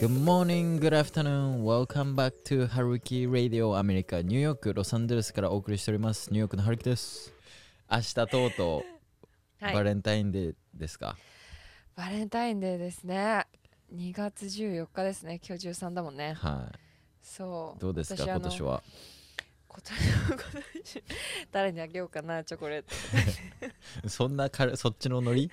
[0.00, 6.30] Good morning, good afternoon, welcome back to Haruki Radio アメリカ、ニューヨーク、ロサンゼルスからお送りしております。
[6.30, 7.32] ニューヨークのハルキです。
[7.88, 8.82] 明日とうと
[9.60, 11.16] う、はいバレンタインデーですか？
[11.94, 13.46] バレンタインデーですね
[13.94, 16.78] 2月14日ですね今日13だもんねはい。
[17.22, 18.82] そうどうですか、今年は？
[19.68, 19.94] 今年
[20.28, 20.38] 今
[20.84, 21.04] 年
[21.50, 22.94] 誰にあげようかなチョコレート
[24.08, 25.44] そんなかそっちのノリ？
[25.44, 25.50] い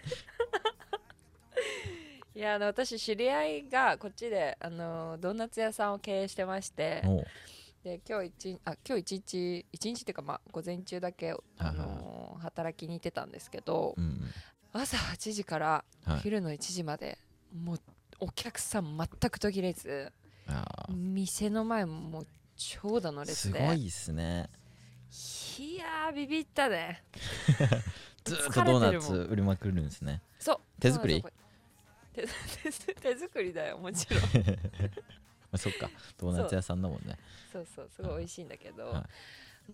[2.43, 7.25] やあの私知り合いがこっちであのドーナツ屋さんを経営してましておう
[7.83, 14.21] で今日一あ今日一日一日っていうかまあ午前中だけあの働きに行ってたんですけどうんうん。
[14.73, 16.19] 朝8時からはい。
[16.19, 17.17] 昼の1時まで
[17.53, 17.79] もう
[18.19, 20.11] お客さん全く途切れず
[20.47, 24.49] あー店の前ももう長蛇の列すでごいっすね。
[25.59, 27.03] いやービビったね
[28.23, 30.21] ずーっとドーナツ売りまくるんですね。
[30.39, 31.21] そう手作り？
[31.21, 31.33] 手
[32.13, 32.27] 手
[32.95, 34.21] 手作りだよもちろん。
[34.21, 34.27] ま
[35.53, 37.17] あそっか、ドーナツ屋さんだもんね。
[37.51, 37.67] そう。
[37.75, 39.09] そうすごい美味しいんだけど、は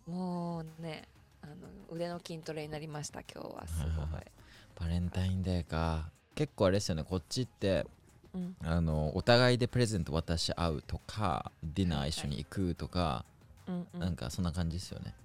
[0.06, 1.08] もうね
[1.42, 1.56] あの
[1.92, 4.14] 腕の筋トレになりました今日はすごい、はいはい。
[4.14, 4.32] はい。
[4.80, 6.12] バレンタインデーか。
[6.36, 7.88] 結構あれですよね、こっちって、
[8.34, 13.26] うん、あのお互いでプレゼント渡し合うとかディナー一緒に行くとか、
[13.68, 14.00] うんうん。
[14.00, 15.16] なんかそんな感じですよね。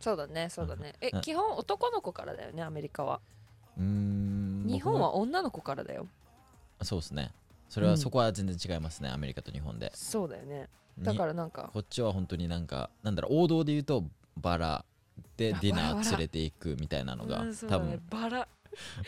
[0.00, 0.94] そうだねそうだね。
[1.00, 1.20] えうん。
[1.20, 3.20] 基本男の子からだよねアメリカは。
[3.76, 6.06] うーん日本は女の子からだよ
[6.84, 7.32] そうですね。
[7.68, 7.98] それは、うん。
[7.98, 9.90] そこは全然違いますねアメリカと日本で。
[9.94, 10.68] そうだよね。
[10.98, 11.70] だにからなんか。
[11.72, 14.04] こっちは本当になんかなんだろう王道で言うと
[14.36, 14.84] バラ。
[15.36, 18.20] であディナー連れていくみたいなのが、うんそうだ多ね分。
[18.20, 18.48] バラ。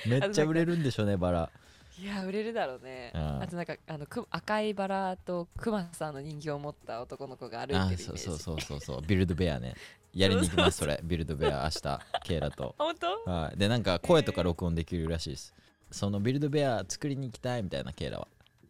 [0.07, 1.51] めっちゃ売れるんでしょうねバラ。
[1.99, 3.13] いや売れるだろうね。
[3.15, 3.43] うん。
[3.43, 8.23] あとなんかあのく赤いバラとクマさんの人形を持った男の子が歩いあてるイメージ。
[8.23, 9.03] そうそうそうそうそう。
[9.07, 9.75] ビルドベアね。
[10.15, 11.01] やりに行きますそれ。
[11.03, 12.75] ビルドベア明日ケイラと。
[12.79, 13.31] 本当？
[13.31, 15.55] はい、でなんか声とか録音できるらしいです
[15.95, 18.29] そのビルドベア作りに行きたいみたいなケイラは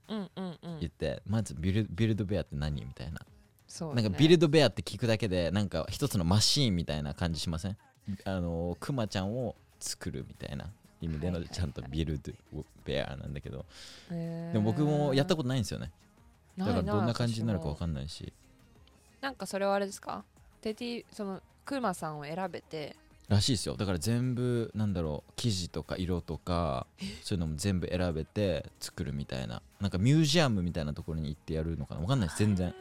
[0.09, 0.81] うんうんうん。
[0.81, 3.21] 言って、まずビルビルドベアって何みたいな、
[3.67, 7.77] そう、なんかビルドベアって聞くだけでなんか一つのマシーンみたいな感じしません？
[8.25, 10.67] あのクマちゃんを作るみたいな。
[11.01, 12.33] 意味でのちゃんとビルド
[12.87, 13.67] ベアなんだけど、
[14.09, 15.91] でも僕もやったことないんですよね。
[16.57, 18.33] だからどんな感じになるか分かんないし。
[19.21, 20.25] なんかそれはあれですか？
[20.63, 22.97] テティそのクマさんを選べて
[23.29, 23.77] らしいですよ。
[23.77, 26.87] だから全部なんだろう生地とか色とか
[27.23, 29.63] そういうのも全部選べて作るみたいな。
[29.81, 32.01] なんかミュージアムみたいなところに行ってやるのかな？
[32.01, 32.39] 分かんないです。
[32.39, 32.75] 全然。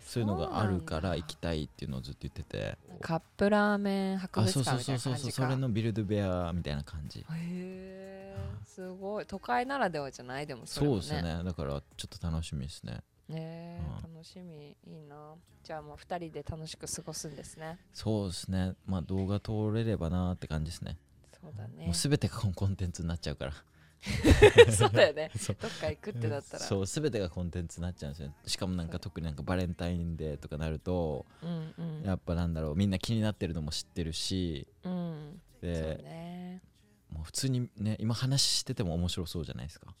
[0.00, 2.78] そういうのがあるから行きたいっていうのをずっと言ってて。
[3.00, 5.04] カップラーメン博あ物そうそう館みたいな感じか。
[5.04, 7.20] そうそうそうそれのビルドベアみたいな感じ。
[7.20, 9.26] へえすごい。
[9.26, 10.46] 都会ならではじゃない？
[10.46, 11.44] でもそれもそうですよね。
[11.44, 14.14] だからちょっと楽しみですねねうん。
[14.14, 15.34] 楽しみいいな。
[15.62, 17.78] じゃあもう2人で楽しく過ごすんですね。
[17.92, 18.74] そうですね。
[18.86, 20.96] まあ動画撮れればなって感じですね。
[21.40, 21.86] そうだね。
[21.86, 23.52] もう全てがコンテンツになっちゃうから。
[24.70, 25.30] そうだよね。
[25.60, 26.64] どっか行くってなったら。
[26.64, 32.02] そう全てがコンテンツになっちゃうんですよしかもなんか特になんかバレンタインデーとかなるとうんうん。
[32.04, 35.42] やっぱなんだろうみんな気になってるのも知ってるしうん。
[35.60, 36.62] で、ね。
[37.10, 39.94] もう普通にね今話してても面白そうじゃないですか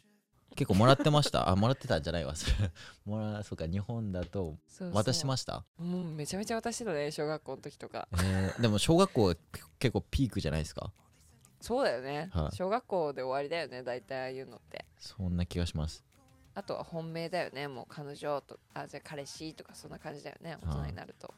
[0.58, 1.48] 結構もらってました。
[1.48, 2.34] あもらってたんじゃないわ。
[2.34, 2.70] そ れ
[3.06, 4.56] もらそうか日本だと
[4.92, 5.64] 渡してました？
[5.78, 8.08] もうめちゃめちゃ渡してたね小学校の時とか。
[8.14, 9.36] えーでも小学校が
[9.78, 10.92] 結構ピークじゃないですか？
[11.60, 12.56] そうだよね、はい。
[12.56, 14.84] 小学校で終わりだよね大体ああいうのって。
[14.98, 16.04] そんな気がします。
[16.54, 21.32] あとは本命だよねもう彼女とあじゃあ彼氏とかそんな感じだよね大人になると、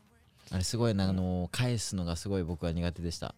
[0.51, 3.35] あれすごいなあの返すのがすごい僕は苦手でした。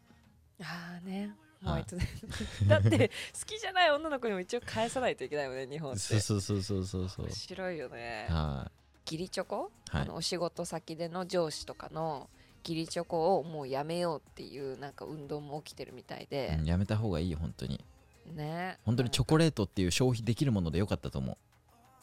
[0.61, 1.85] ああねもう
[2.69, 6.01] だって好きじゃない女の子にも一応返さないといけないよね日本って。
[6.01, 7.27] そうそうそうそうそうそう。
[7.27, 8.27] 面白いよね。
[8.29, 8.71] は
[9.07, 10.03] 義理チョコ、はい。
[10.03, 12.29] あのお仕事先での上司とかの
[12.65, 16.57] 義理チョコをもうやめようっていうなんか運動も起きてるみたいい、で。
[16.59, 17.85] うん、やめた方がいいよ本当に。
[18.27, 18.79] ね。
[18.85, 21.37] 本当にチョコレートっていう消費できるものでよかったと思う。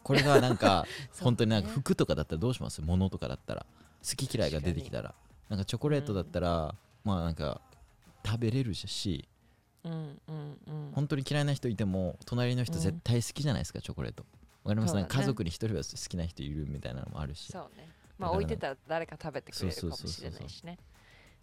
[0.03, 2.81] これがなんか そう本当になんかね服とかだったらどうします？
[2.81, 3.65] 物とかだったら。
[4.01, 5.13] 好き嫌いが出てきたら。
[5.49, 7.59] なんかチョコレートだったら、まあなんか
[8.25, 9.27] 食べれるし
[9.83, 10.91] うんうんうん。
[10.93, 12.83] 本当に嫌いな人いても隣の人うん。
[12.83, 14.25] 絶対好きじゃないですか、チョコレート。
[14.63, 14.95] わかります？
[14.95, 15.05] ね。
[15.07, 17.51] 家族に一人は好きな人いるみたいなのもあるし。
[17.51, 17.87] そうね。
[18.17, 20.77] まあ置いてたら誰か食べてくれるかもそうそうそうそうしれないしね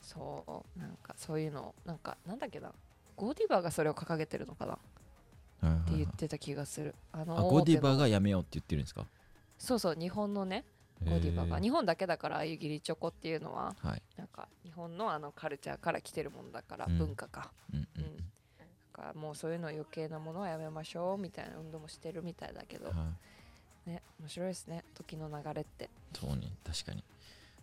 [0.03, 2.73] そうなんかそういうのなんかなんだっけな。
[3.17, 4.75] ゴディバがそれを掲げてるのかな？
[4.75, 4.79] っ
[5.63, 5.91] はいはいはい。
[5.91, 6.95] て言ってた気がする。
[7.13, 9.07] あのあゴディバがやめようって言ってるんですか？
[9.59, 10.67] そうそう日本のね
[11.05, 11.61] ゴディバが。
[11.61, 14.03] 日本だけだからああいう義理チョコっていうのははい。
[14.17, 16.99] なんか日本のあのカルチャーから来てるものだから、うん。
[16.99, 17.53] 文化か。
[17.73, 18.03] うんうん。
[18.03, 18.17] うん。
[18.59, 22.93] なんかもうそういうの余計なものはやめましょうみたいな運動もしてるみたいだけどは
[23.87, 23.91] い。
[23.91, 24.85] ね面白いですね。
[24.95, 26.99] 時の流れって、そうに確かに。
[26.99, 27.05] ね。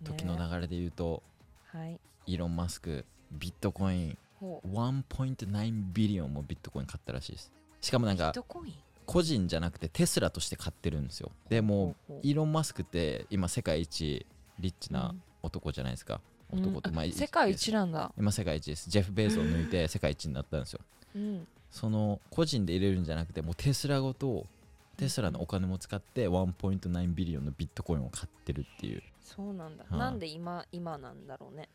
[0.03, 1.23] 時の流れで言うと
[1.67, 1.99] はい。
[2.25, 4.67] イーロン・マスクビットコインほう。
[4.67, 7.51] 1.9ビリオンもビットコイン買ったらしいです。
[7.81, 8.73] しかもなんビッかトコイン
[9.05, 11.31] 個人じゃなくてテスラとして買ってるんですよ。
[11.49, 14.25] でもイーロン・マスクって今世界一
[14.59, 15.21] リッチなうん。
[15.43, 16.21] 男じゃないですか、
[16.51, 16.61] うん。
[16.61, 18.11] 男って、まああ世界一なんだ。
[18.17, 18.89] 今世界一です。
[18.89, 20.79] ジェフ・ベーゾを抜いて 世界一になったんですよ。
[21.15, 21.47] うん。
[21.69, 24.47] その個人で入れるんじゃなくてもうテスラごと
[24.95, 29.03] テスラのお金も使って1.9ビリオンのビットコインを買ってるっていう。
[29.19, 29.99] そうなんだ、はい。
[29.99, 31.69] なんで今今なんだろうね。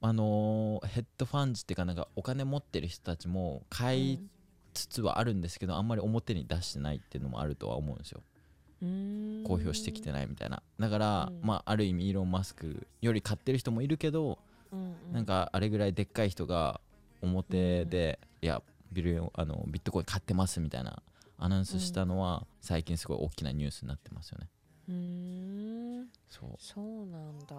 [0.00, 4.28] あのーヘッドファンズっていうかなんかお金持ってる人たちも買い
[4.76, 8.22] つつはあるんですけど、あんまり表に出してないっていうのもあるとは思うんですよ。
[8.82, 9.44] うん。
[9.44, 10.62] 公表してきてないみたいな。
[10.78, 11.40] だから、うん。
[11.42, 14.38] まあある意味イーロン・マスクより買ってる人もいるけど、
[14.70, 15.12] うんうん。
[15.12, 16.80] なんかあれぐらいでっかい人が
[17.22, 18.62] 表で、いや
[18.92, 21.02] ビルあのビットコイン買ってますみたいな
[21.38, 24.48] アナウンスしたのは最近すごい大きなニュースになってますよね。
[24.88, 24.94] うー
[26.02, 26.08] ん。
[26.28, 26.50] そう。
[26.58, 27.56] そうなんだ。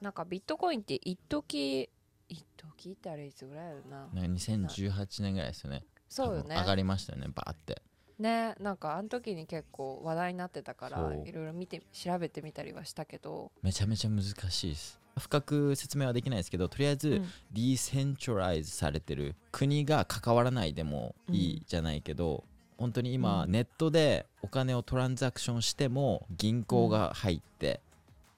[0.00, 1.88] なんかビットコインって一時
[2.28, 3.98] 一時ってあれいつぐらいやるな。
[3.98, 6.56] なんか2018年ぐらいですよねそうよね。
[6.56, 7.80] 上がりましたよねバーって。
[8.18, 15.00] ねなんかあの時に結構話題になってたからいろいろ見て調べてみたりはしたけど、めちゃめちゃ難しいです。
[15.18, 17.22] 深く説明はできないですけどとりあえず、うん。
[17.52, 22.44] ディーセントライズされてる国が関わらないでもいいじゃないけど、
[22.76, 23.50] 本当に今、うん。
[23.50, 27.80] ネットでお金をトランザクションしても銀行が入って、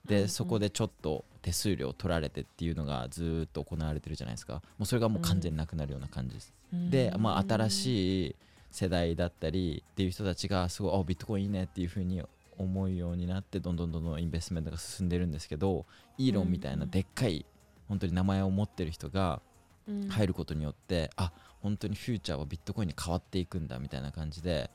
[0.06, 4.54] で、うんそこでちょっと手数料取られてっていうのがずーっと行われてるじゃないですか。
[4.78, 6.52] もうそれがもう完全になくなるような感じです、
[6.90, 8.36] で、まあ、新いしい
[8.70, 12.22] 世代だったりっていう人たちがすごいあビットコインいいねっていう風に
[12.58, 15.84] 思うようになってどんどんどんどんインベストメントが進んでるんですけど
[16.16, 17.44] イーロンみたいなでっかい
[17.88, 19.42] 本当に名前を持ってる人が
[20.08, 24.70] 入ることによって、あ本当にフューチャーはビットコインに変わっていくんだみたいな感じで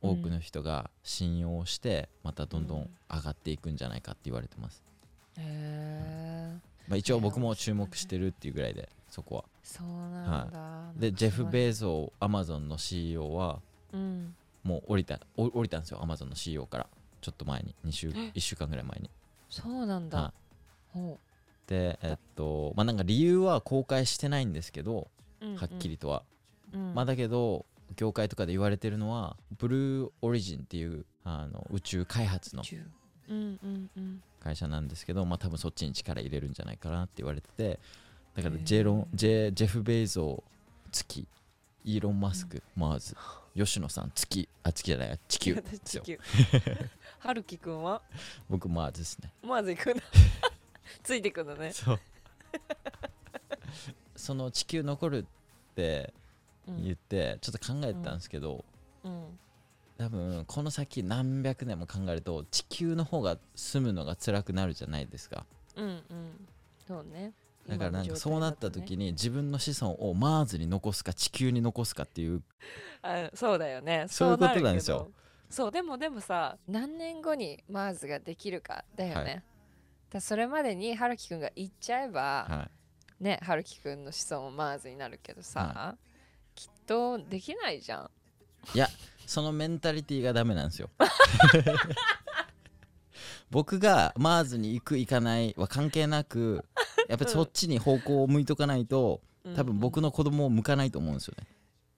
[0.00, 4.82] 多くの人が信用してまたどんどん上がっていくんじゃないかって言われてます、
[5.36, 9.44] へえまあ、一応僕も注目してるっていうぐらいでそこは。
[9.62, 13.60] そうなんだ、でジェフ・ーベーゾーアマゾンの CEO は
[13.92, 14.34] うん。
[14.64, 16.86] もう降りたお降りたんですよアマゾンの CEO から。
[17.20, 17.74] ちょっと前に。
[17.86, 19.10] 2週1週間ぐらい前に。
[19.50, 20.32] そうなんだ、は
[20.92, 21.18] ほ
[21.66, 25.08] でえっとまあなんか理由は公開してないんですけど
[25.40, 25.56] ううんうん。
[25.58, 26.22] はっきりとは、
[26.72, 26.94] うん。
[26.94, 32.84] まあだけど業界とかで言われてるのはブルーオリジンっていうあの宇宙開発の10
[33.30, 37.78] うんうんうん会社なんですけどまあ多分そっちに力入れるんじゃないかなって言われてて
[38.34, 41.26] だからジェロンジェジェフ・ベイゾー月
[41.84, 43.16] イーロン・マスク、マーズ
[43.54, 46.02] 吉野さん月あ月じゃない地球 ですよ。
[46.04, 46.20] 地球
[47.18, 48.00] はるきくんは？
[48.48, 49.32] 僕マーズですね。
[49.42, 50.02] まず行くんだ
[51.02, 51.72] ついてくんだね。
[51.72, 52.00] そう。
[54.16, 55.24] その地球残るっ
[55.74, 56.27] てうん
[56.76, 58.64] 言ってちょっと考えてたんですけど、
[59.04, 59.38] うん。
[59.98, 65.44] 多分この先何百年も考えると地球の方が住むのが辛くなるじゃないですか。
[65.76, 66.02] うんうん。
[66.86, 67.32] そうね。
[67.68, 72.42] だからなんかそうなった時にに自分の子孫をマーズに残すか地球に残すかっていう
[73.02, 74.06] あそうだよね。
[74.08, 75.10] そういうことなんですよ。
[75.50, 79.42] そうでもでもさ何年後にマーズができるかだよね、はい。
[80.10, 82.70] だそれまでにはるきくんが行っちゃえば、は
[83.20, 86.07] ねはるきくんの子孫もマーズになるけどさ、き
[86.88, 88.10] っとできないじゃん。
[88.74, 88.88] いいや
[89.26, 90.88] そのメンタリティーがダメなんですよ。
[93.50, 96.64] 僕がマーズに行く行かないは関係なく
[97.08, 99.20] やっぱりそっちに方向を向いとかないと
[99.54, 101.46] 多分僕のの子供を向かないと思うんですよね、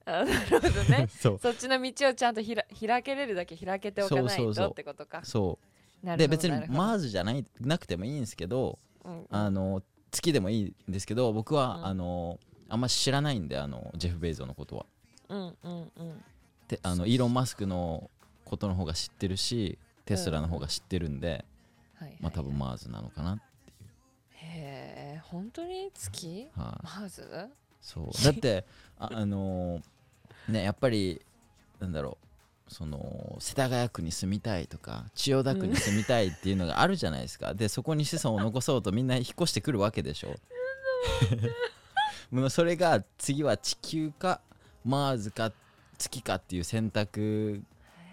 [0.04, 1.08] あなるほどね。
[1.19, 1.38] そう。
[1.40, 4.66] そっちの道をちゃんとひら開けれるだけ開けておかないそうそうそう。
[4.66, 5.25] とってことか。
[5.25, 5.59] そ
[6.02, 6.06] う。
[6.06, 9.26] なるで別にマーズじゃないなくてもいいんですけどうん。
[9.30, 11.87] あの月でもいいんですけど僕は、うん。
[11.87, 12.38] あの
[12.71, 14.87] あんま知らないんであのジェフ・ベイゾーのことは。
[15.29, 16.25] うんうんうん。
[16.69, 18.11] であのイーロン・マスクの
[18.45, 21.45] ことの方が知ってるしテスラの方が知ってるんで、
[21.99, 23.39] はいはいまあ多分マーズなのかな
[24.35, 27.49] へえ本当に月はい、マーズ？
[27.83, 28.25] そう。
[28.25, 28.65] だって
[28.99, 31.21] あ、あのーねやっぱり
[31.79, 32.27] なんだろう。
[32.73, 40.37] その世田谷区に住みたいとか千代田区に住みたいっていうのがあるじゃないですか、でそこに子孫を残そうとみんな引っ越してくるわけでしょ
[42.30, 44.40] もうそれが次は地球か
[44.84, 45.52] マーズか
[45.99, 47.62] 月かっていう選択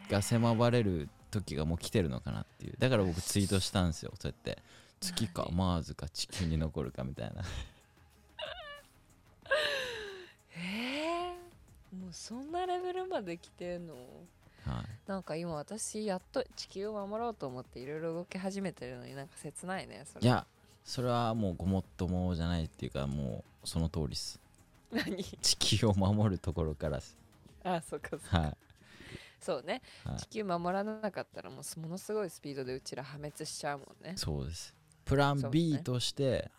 [0.09, 2.73] が迫られる時がもう来てるのかなっていう。
[2.79, 4.11] だから僕ツイートしたんですよ。
[4.19, 4.61] そうやって。
[4.99, 7.43] 月か何マーズか地球に残るかみたいな。
[10.57, 13.93] えー、もうそんなレベルまで来てんの？
[14.65, 14.85] はい。
[15.05, 20.25] なんか今私やっと地球を守ろうと思っていろいろ動き始めてるのになんか切ないねそれ。
[20.25, 20.45] いや
[20.87, 24.39] それはもうごもっともじゃないっていうかもうその通りです。
[24.89, 25.21] 何？
[25.21, 27.17] 地球を守るところからです。
[27.65, 28.39] あそっかそっか。
[28.39, 28.57] はい。
[29.41, 29.81] そうね。
[30.05, 30.17] はい。
[30.19, 34.13] 地球守らなかったらもうものすごいスピードでうちら破滅しちゃうもんね。
[34.15, 34.73] そうです。
[35.03, 35.79] プラン B ね。
[35.79, 36.49] として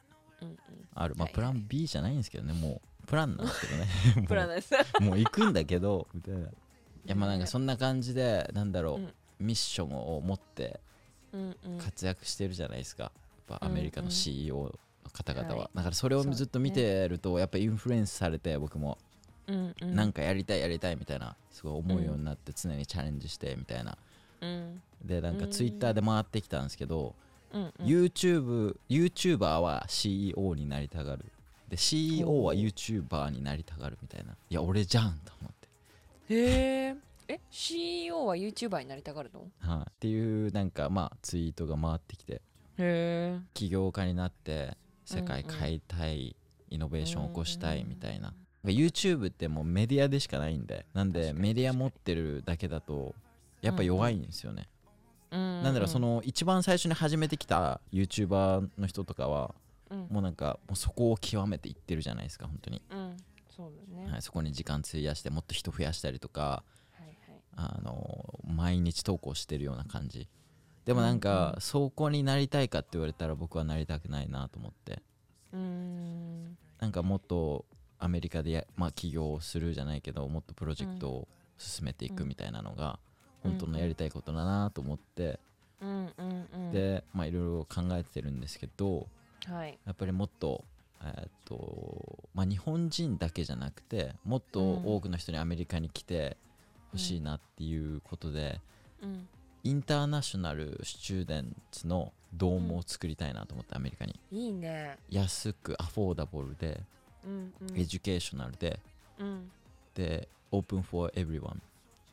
[0.43, 0.59] うん
[0.95, 1.15] ある。
[1.17, 1.33] まあはいはい。
[1.35, 2.53] プラン B じゃないんですけどね。
[2.53, 3.61] も うプランなんです。
[3.63, 3.87] けどね
[4.19, 6.41] うんプランですもう行くんだけどみたいな。
[6.41, 6.51] い
[7.07, 9.15] やまあなんかそんな感じでなんだろう、うん。
[9.41, 10.81] ミッションを持って
[11.33, 11.79] うんうん。
[11.79, 13.13] 活躍してるじゃないですか、やっ
[13.49, 14.13] ぱアメリカのうんうん。
[14.15, 15.69] CEO の方々は、はい。
[15.77, 18.99] だからそれをずっと見てるとやっぱインフルエンスされて僕も
[19.47, 19.95] うんうん。
[19.95, 23.97] なんかやりたいやりたいみたいなすごい思うようになって常にチャレンジしてみたいな。
[24.41, 24.83] うん。
[25.05, 25.51] でなんかうん。
[25.51, 27.15] ツイッターで回ってきたんですけど、
[27.53, 27.87] うんうん。
[27.87, 31.25] YouTube YouTuber は CEO になりたがる。
[31.69, 34.33] で CEO は YouTuber になりたがるみたいな。
[34.33, 35.53] いや俺じゃんと思っ
[36.27, 36.97] て、へえ
[37.29, 39.47] え CEO は YouTuber になりたがるの？
[39.61, 42.41] はい、っていうなんかまあツイートが回ってきて
[43.55, 46.37] 起業家になって世界変えたい、
[46.71, 53.15] イノベーションを起こしたいみたいな、YouTube ってもうメディアでしかないんでなんでメディア持ってるだけだと
[53.63, 54.69] やっぱ弱いんですよね、
[55.31, 59.55] ななんだろうその一番最初に始めてきた YouTuber の人とかは
[59.91, 60.07] うん。
[60.11, 63.17] もうなんかもうそこを極めていってるじゃないですか本当に、うん。
[63.49, 64.11] そうだね。
[64.11, 67.43] はい、そこに時間費やしてもっと人増やしたりとかはいはい。
[67.57, 70.29] あの毎日投稿してるような感じ
[70.89, 71.21] でもなんうん。
[71.21, 75.03] かうんそこになりたいかって言われたら僕はなりたくないなと思って。
[75.53, 76.57] うーん。
[76.81, 77.65] なんかもっと
[77.99, 81.29] アメリカでや、まあ、起業するじゃないけどもっとプロジェクトを
[81.59, 82.99] 進めていくみたいなのが
[83.45, 83.51] うん。
[83.53, 85.39] 本当のやりたいことだなと思って。
[85.81, 89.07] うんうんうんでまあいろいろ考えてるんですけど
[89.47, 89.79] はい。
[89.87, 90.65] やっぱりもっと
[91.03, 94.87] えーっとまあ日本人だけじゃなくてもっとうん。
[94.97, 96.37] 多くの人にアメリカに来て
[96.93, 98.61] ほしいなっていうことで
[99.03, 99.29] うん
[99.69, 104.19] インターナショナルスチューデンツのドームを作りたいなと思ってアメリカに。
[104.33, 104.97] いいね。
[105.11, 106.81] 安くアフォーダブルで
[107.23, 107.77] うんうん。
[107.77, 108.81] educational で
[109.19, 109.51] うん。
[109.95, 111.63] で open for everyone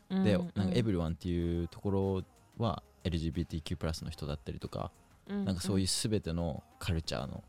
[0.10, 0.24] うん。
[0.26, 2.24] で、うんなんか everyone っていうところ
[2.58, 4.92] は LGBTQ+ の人だったりとか、
[5.30, 7.42] なんかそういう全てのカルチャーの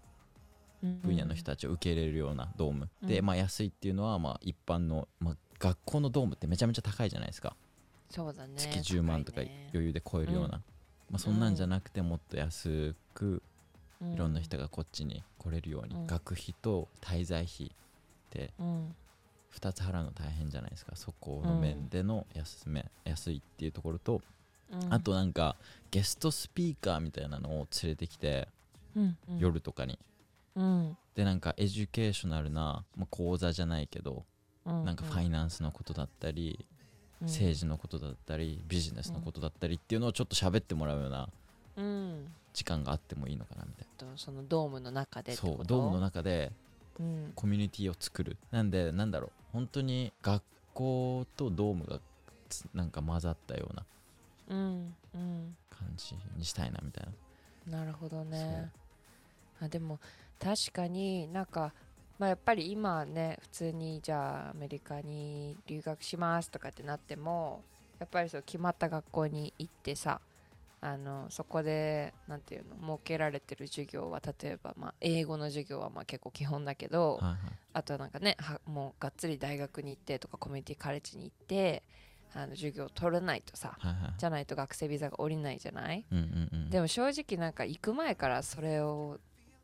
[1.03, 3.27] 分野の人たちを受け入れるような dorm、で、うん。
[3.27, 7.57] まあ、安いっていうのはまあ一般の、まあ、学校の dorm ってめちゃめちゃ高いじゃないですか
[8.11, 9.41] そうだね月10万とか
[9.73, 10.53] 余裕で超えるような、うん。
[10.53, 10.63] ま
[11.15, 13.43] あ、そんなんじゃなくてもっと安く
[14.01, 14.13] うん。
[14.15, 16.07] いろんな人がこっちに来れるように、うん。
[16.07, 17.71] 学費と滞在費っ
[18.31, 18.95] てうん。
[19.59, 20.93] 2つ払うの大変じゃないですか。
[20.97, 24.21] そこの面での安め、安いっていうところと、
[24.71, 24.93] うん。
[24.93, 25.57] あとなんか
[25.91, 28.49] ゲストスピーカーみたいなのを連れてきて、
[29.39, 29.99] 夜とかに。
[30.57, 30.97] うん。
[31.15, 34.25] でなんか educational な、まあ、講座じゃないけど、
[34.67, 36.76] うんなんかファイナンスのことだったり、うん
[37.23, 41.29] 政治のことだったりビジネスのことだったりっていうのをちょっと喋ってもらうような
[41.77, 46.53] うん時間があってもいいのかなみたいとそのドームの中でそうドームの中で
[46.99, 47.33] うん。
[47.35, 48.39] コミュニティを作る。
[48.51, 49.31] なんでなんだろう。
[49.53, 50.43] 本当に学
[50.73, 52.01] 校とドームが
[52.49, 53.85] つなんか混ざったような
[54.49, 55.57] うんうん。
[55.69, 57.07] 感じにしたいなみたい
[57.71, 57.79] な。
[57.81, 58.71] なるほどね。
[59.61, 59.99] あでも
[60.39, 61.73] 確かになんか
[62.19, 67.63] まあやっぱり今ね普通にじゃあアメリカに留学しますとかってなっても
[67.99, 70.21] やっぱりそう決まった学校に行ってさ
[70.81, 77.39] あのそこでなんていうの設けられてる授業は例えばまあ英語の授業はまあ結構基本だけど、はいはい。
[77.73, 81.83] あとはなんかねはもうがっつり大学に行ってとかコミュニティカレッジに行って
[82.35, 84.15] あの授業を取らないとさはいはい。
[84.17, 86.05] じゃないと学生ビザが下りないじゃない？
[86.11, 86.71] うんうんうん。
[86.71, 89.19] でも正直なんか行く前からそれを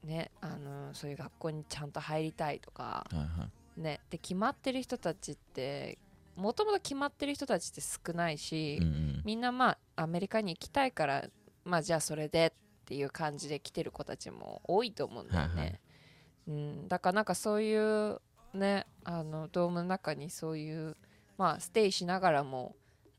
[0.04, 3.24] ねあのそういう学校にちゃんと入りたいとかはいは
[3.76, 3.80] い。
[3.80, 5.98] ねで決まってる人たちって
[6.36, 9.22] もともと決まってる人たちって少ないし、うんうん。
[9.24, 11.24] みんなまあアメリカに行きたいから
[11.64, 15.80] まあじゃあそれでっていう感じで来てる子たちも多いと思うんだよね、はいはい。
[16.48, 18.20] うん、だからなんかそういう
[18.52, 20.96] ねあのドームの中にそういう
[21.38, 22.74] まあステイしながらも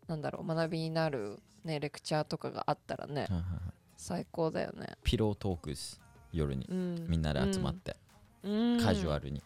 [0.08, 3.74] なんだろう学びになるねレクチャーとかがあったらねはいはいはい。
[3.96, 4.98] 最高だよね。
[5.04, 6.02] ピロートークス
[6.34, 7.06] 夜にうん。
[7.08, 7.96] みんなで集まって、
[8.44, 8.80] うん。
[8.80, 9.42] カジュアルに。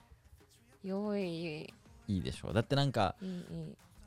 [0.84, 1.62] よい。
[1.62, 1.74] い
[2.08, 2.54] いいでしょう。
[2.54, 3.16] だってなんか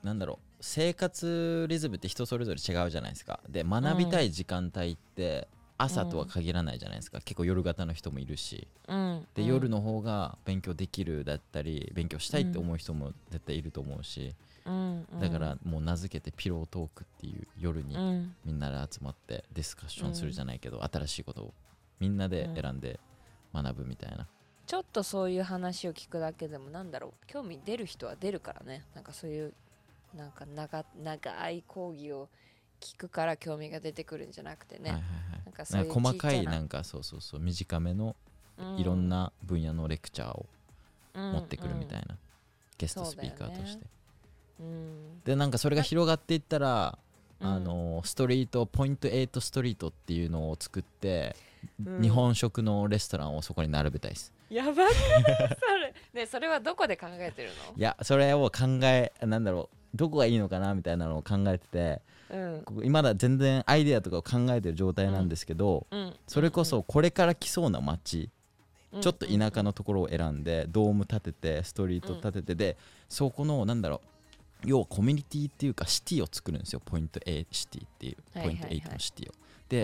[0.03, 0.47] なんだろう。
[0.63, 3.41] 生活リズムって人それぞれ違うじゃないですか。
[3.49, 8.67] で学びたい時間帯って朝とは限らないじゃないですか、結構夜型の人もいるし。
[8.89, 9.27] うん。
[9.35, 9.49] で、うん。
[9.49, 14.35] 夜の方が勉強できるだったり勉強したいって思う人も絶対いると思うし、
[14.67, 15.07] うん。
[15.13, 15.21] うん。
[15.21, 18.35] だからもう名付けてピロートークっていう夜にうん。
[18.45, 21.55] みんなで集まってディスカッションするじゃないけど、新しいことを
[22.01, 22.99] みんなで選んで
[23.55, 24.27] 学ぶみたいな、
[24.67, 27.27] ちょっとそういう話を聞くだけでもなんだろう。
[27.27, 28.85] 興味出る人は出るからね。
[28.95, 29.53] なんかそういう
[30.17, 32.29] なんか長長い講義を
[32.81, 35.43] 聞くから興味が出てくるんじゃなくてね、はいはいはい。
[35.45, 38.15] なんかそういうなんか細かいななんかそうそうそう短めの
[38.59, 40.47] ういろんな分野のレクチャーを
[41.15, 42.17] 持持ってくるみたいな、
[42.79, 43.85] ゲストスピーカーとして、
[44.61, 45.21] うん。
[45.25, 46.97] でなんかそれが広がっていったら
[47.41, 54.33] あのストリートポイント8ストリートっていうのを作って、うん日本食のレストランをそこに並べたいです。
[54.51, 62.63] やばくないそれねそれはどこで考えてる いやそれを考えなんだろうどこがいいのかなみたいなのを考えててのうん。
[62.63, 66.15] ここ今だ全然アイデアとかを考えてる状態なんですけど、うん。
[66.27, 68.31] それこそこれから来そうな街、
[68.93, 72.77] うんちょっと田舎のところを選んでドーム建ててストリート建ててで、
[73.09, 74.01] そこのなんだろ
[74.65, 76.83] う要はコミュニティっていうかシティを作るんですよ。
[76.85, 78.67] ポイント A シティっていうはいはいはい。
[78.67, 79.33] ポイント8のシティを。
[79.33, 79.39] で、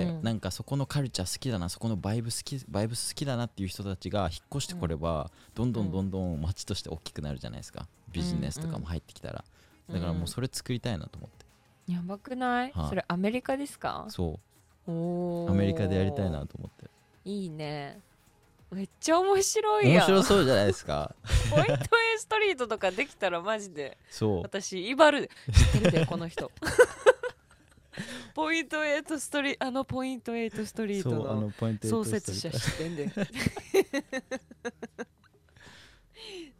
[0.04, 0.22] うん。
[0.22, 7.86] なんかそこのカルチャー好きだなそこのバイブ好きバイブス好きだなっていう人たちが引っ越してこれば、どんどんどんどん街として大きくなるじゃないですか。
[8.10, 9.44] ビジネスとかも入ってきたら、
[9.90, 12.88] だからもうそれ作りたいなと思って、やばくない、はい。
[12.88, 14.06] それアメリカですか？
[14.08, 14.40] そ
[14.88, 15.50] う。
[15.50, 16.90] アメリカでやりたいなと思って。
[17.24, 18.00] いいね。
[18.70, 19.94] めっちゃ面白いやん。
[19.94, 21.14] 面白そうじゃないですか。
[21.50, 21.78] ポイント A
[22.18, 23.96] ストリートとかできたらマジで。
[24.10, 24.42] そう。
[24.42, 26.50] 私イバル知ってるでこの人
[28.36, 31.50] ポイント8ストリあのポイント8ストリートの
[31.82, 33.10] 創設者知ってんで。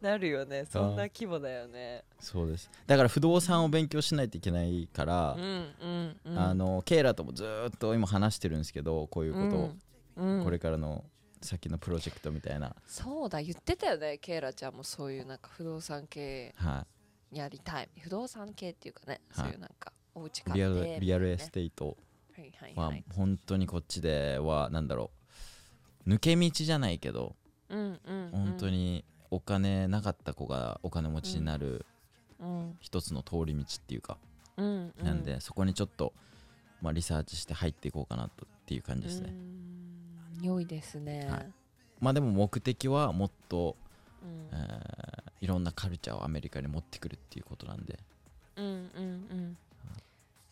[0.01, 0.65] なるよね。
[0.65, 2.03] そんな規模だよね。
[2.19, 2.71] そうです。
[2.87, 5.45] だから不動産を勉強しないといけないからうん、う
[5.87, 6.39] んうん。
[6.39, 9.71] あのケイラともずーっと今話してるんですけどこういうことを、
[10.15, 10.43] うんうん。
[10.43, 11.05] これからの
[11.43, 14.17] 先のプロジェクトみたいな、そうだ言ってたよね。
[14.17, 16.87] ケイラちゃんもそういうなんか不動産系は
[17.31, 17.89] やりたい。
[17.99, 19.45] 不動産系っていうかね、はい。
[19.45, 21.97] そういうなんかお家い、 real real estate。
[22.75, 25.11] は本当にこっちではなんだろ
[26.05, 26.09] う。
[26.09, 27.35] 抜け道じゃないけど
[27.69, 28.31] うんうんうん。
[28.31, 31.85] 本当にお金なかった子がお金持ちになる
[32.39, 32.77] うん。
[32.79, 34.17] 一つの通り道っていうか、
[34.57, 35.05] うんうん。
[35.05, 36.13] なんでそこにちょっと、
[36.81, 39.33] まあ、リサーチして入っていこうかなとっていう感じですね、
[40.41, 41.51] 良いですね、はい。
[41.99, 43.75] まあでも目的はもっと、
[44.23, 44.49] うん。
[44.51, 47.99] えーいろんなカルチャーをアメリカに持ってくるっていうことなんで、
[48.55, 49.03] うんうんう
[49.35, 49.57] ん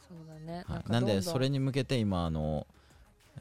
[0.07, 0.83] そうだね、はい。
[0.83, 2.67] かなんでそれに向けて今あの、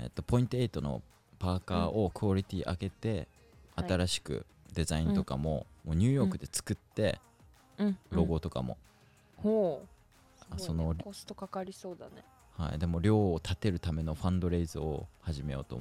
[0.00, 1.02] えっとポイント8の
[1.38, 3.28] パーカーをクオリティ上げて、
[3.76, 3.88] はい。
[3.88, 7.20] 新しくデザインとかも,、もうニューヨークで作って、
[7.78, 7.98] うん。
[8.10, 8.78] ロゴとかも、
[9.36, 9.94] ほう。
[10.54, 10.62] ね。
[10.62, 12.24] そのコストかかりそうだね。
[12.56, 15.80] はい、でも量を立てるためのファンドレイズを始めようと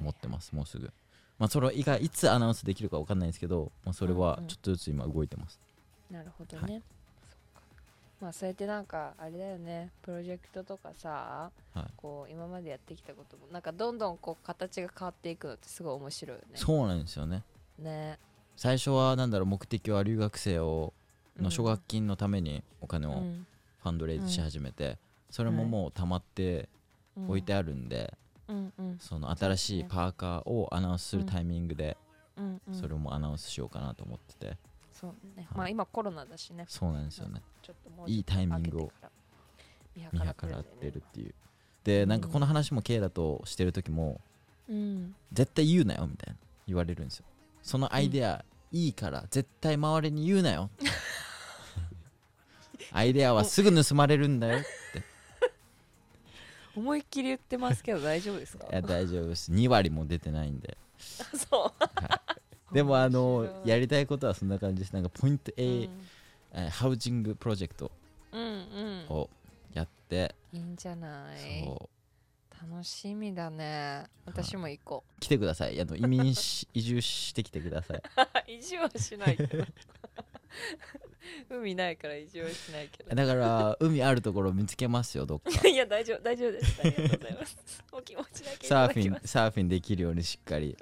[0.00, 0.54] 思ってます。
[0.54, 0.90] もうすぐ。
[1.38, 5.60] まあそれ以外いつアナウンスできるか分かんないですけど、まあ、それはちょっとずつ今動いてます、
[6.10, 6.84] なるほどね、そっか
[8.20, 9.92] まあそうやってなんかあれだよね。
[10.02, 11.84] プロジェクトとかさ、はい。
[11.96, 16.50] こう今までやってきたこともなんかどんどんこう形が変わっていくのってすごい面白いよね。
[16.54, 17.44] そうなんですよね。
[17.78, 18.18] ね。
[18.56, 20.92] 最初はなんだろう目的は留学生を
[21.36, 23.46] うんの奨学金のためにお金をうん。
[23.80, 24.98] ファンドレイズし始めて、
[25.30, 26.68] それもはいもう溜まって
[27.16, 28.12] うん置いてあるんで、
[28.48, 28.72] うん。
[28.76, 31.96] うんその新しいパーカーをアナウンスするタイミングで
[32.36, 32.74] うんうん。
[32.74, 34.56] それもアナウンスしようかなと思ってて、
[35.00, 35.46] そうね。
[35.50, 35.56] はい。
[35.58, 36.64] まあ今コロナだしね。
[36.68, 37.42] そうなんですよね。
[37.62, 38.92] ちょっともういいタイミングを
[39.96, 41.34] 見見計らってるっていう。
[41.84, 44.20] でなんかこの話もケイラとしてる時も
[44.68, 45.14] うん。
[45.32, 47.24] 絶対言うなよみたいな言われるんですよ。
[47.62, 50.70] そのアイデアいいから絶対周りに言うなよ。
[52.92, 54.60] アイデアはすぐ盗まれるんだよ
[56.74, 58.66] 思いっきり言ってますけど大丈夫ですか？
[58.70, 59.50] いや大丈夫です。
[59.52, 60.76] 2割も出てないんで。
[60.98, 61.77] そう
[62.78, 64.92] でもあのやりたいことはそんな感じです。
[64.92, 65.90] なんかポイント A、うん。
[66.52, 67.90] えーハウジングプロジェクト
[68.32, 69.06] うんうん。
[69.08, 69.28] を
[69.74, 71.64] やって、いいんじゃない？
[71.64, 72.70] そう。
[72.72, 74.04] 楽しみだね。
[74.26, 75.80] 私も行こ来てください。
[75.80, 77.96] あの移民し移住してきてください。
[77.96, 78.02] う
[78.50, 79.64] 移住はしないけど。
[81.50, 83.12] 海ないから移住はしないけど。
[83.14, 85.50] だから海あるところ見つけますよどっか。
[85.68, 86.80] いや大丈夫大丈夫です。
[86.80, 87.84] ありがとうございます。
[87.90, 90.76] お気持ちだけいサーフィンサーフィンできるようにしっかり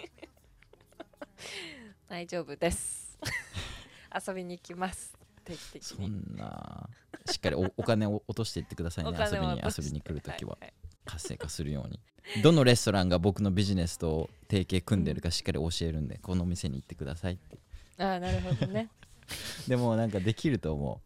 [2.09, 3.19] 大丈夫です。
[4.29, 5.17] 遊びに行きます。
[5.45, 6.89] 定期的そにんな
[7.31, 9.11] しっかりお お金を落としていってくださいね。
[9.11, 10.73] お遊びに遊びに来るときははい。
[11.05, 12.01] 活性化するように。
[12.43, 17.59] どのレストランが僕のビジネスと提携組んでるかしっかり教えるんで、この店に行ってくださいって。
[17.99, 18.89] ああなるほどね。
[19.67, 21.01] でもなんかできると思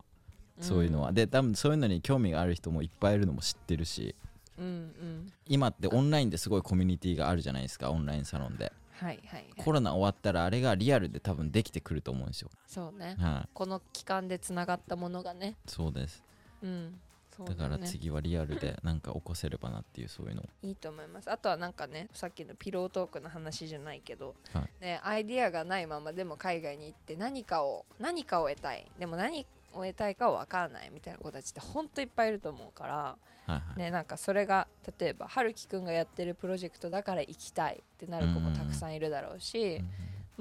[0.58, 0.62] う。
[0.62, 4.14] そういうのは、で多分そういうのに興味がある人もいっぱいいるのも知ってるし。
[4.58, 5.32] うんうん。
[5.46, 12.50] 今ってオンラインですごいコミュニティがあるじゃないですかオンラインサロンではいはい、はい、コロナ終わったらあれがリアルで多分できてくると思うんですよ。
[12.66, 13.16] そうね。
[13.18, 13.48] はい。
[13.54, 15.56] この期間でつながったものがね。
[15.66, 16.22] そうです。
[16.62, 17.00] うん。
[17.46, 20.42] だからね次はリアルでなんか起こせればなっていうそういうの。
[20.62, 21.30] いいと思います。
[21.30, 24.84] あとはなんかねさっきのピロートークの話じゃないけど、はい。
[24.84, 28.90] ね、アイディアがないままでも海外に行って何かを何かを得たい。
[28.98, 33.16] でも何を得たいかは分からないみたいな子たちってほんといっぱいいると思うから、は
[33.48, 34.66] いはい、ね、なんかそれが
[34.98, 39.90] 例えば春樹くんがやってるプロジェクトだから行きたいってなる子もたくさんいるだろうし、うん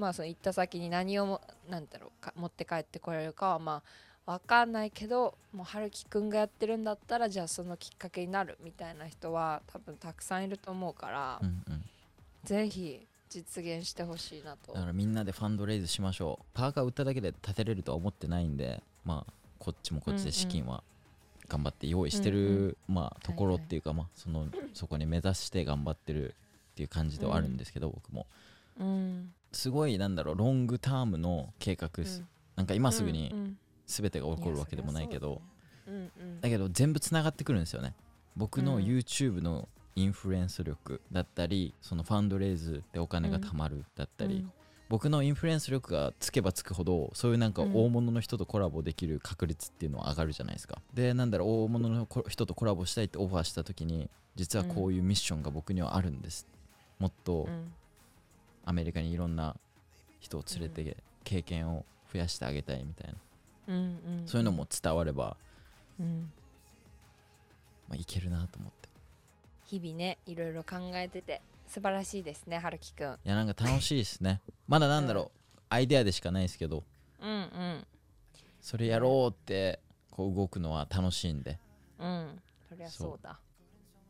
[0.00, 3.82] まあその行った先に何をもなんだろうか持って帰ってこられるかはま
[4.26, 11.84] あわかんないけどもう春樹くんがやってるんだったらじゃあそのきっかけになるみたいな人は多分たくさんいると思うから、うんうん。
[12.44, 20.82] ぜひ実現してほしいなとだからみんなでファンドレイズしましょうパーカー売っただけで立てれるとは思ってないんでまあこっちもこっちで資金は
[21.48, 26.30] 頑張って用意してる、まあところっていうか、まあそのそこに目指して頑張ってる
[26.72, 28.26] っていう感じではあるんですけど、僕も。
[28.78, 32.22] うんすごいなんだろうロングタームの計画です、
[32.54, 35.42] なんか今すぐにうん全てが起こるわけでもないけど、
[35.88, 36.40] うんうん。
[36.40, 37.94] だけど全部つながってくるんですよね。
[38.36, 38.84] 僕のうん。
[38.84, 44.52] YouTube のインフルエンス力だったりそのファンドレイズでお金が貯まるだったり、うん
[44.90, 47.76] 僕のインフルエンス力がつけばつくほどそういうなんかうん。
[47.76, 50.82] 大物の人とコラボできる確率っていうのは上がるじゃないですか。
[50.92, 56.48] でなんだろう大物のこ人とコラボしたいってオファーした時に実はこういうミッションが僕にはあるんです。
[56.98, 57.72] もっとうん。
[58.64, 59.54] アメリカにいろんな
[60.18, 63.14] 人を連れて経験を増やしてあげたいみたいな。
[63.68, 63.78] うんう
[64.24, 64.26] ん。
[64.26, 65.36] そういうのも伝われば、
[66.00, 66.32] うん。
[67.88, 68.88] まあ、いけるなと思って。
[69.66, 73.12] 日々ねいろいろ考えてて素晴らしいですね春樹くん。
[73.24, 74.42] いやなんか楽しいですね。
[74.66, 76.82] まだなんだろう、アイデアでしかないですけど。
[77.20, 77.86] うんうん。
[78.60, 79.78] それやろうって
[80.10, 81.60] こう動くのは楽しいんで。
[82.00, 82.42] うん。
[82.68, 83.38] そりゃそうだ。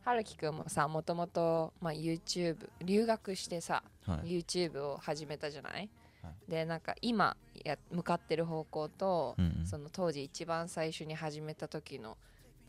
[0.03, 4.39] 春樹くんもさもともと、まあ、YouTube 留学してさ、はい。
[4.39, 5.91] YouTube を始めたじゃない、
[6.23, 9.67] はでなんか今や向かってる方向と、うんうん。
[9.67, 12.17] その当時一番最初に始めた時の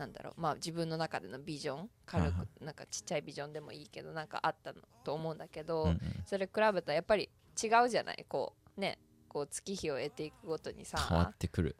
[0.01, 0.41] なんだろう。
[0.41, 1.89] まあ自分の中でのビジョン。
[2.07, 5.99] 軽くなんかちっちゃいビジョンでもいいけどなんかあったのと思うんだけど、うんうん。
[6.25, 7.29] それ比べたらやっぱり
[7.61, 8.25] 違うじゃない？
[8.27, 11.75] こうねこう月日を得ていくごとに変わさってくる。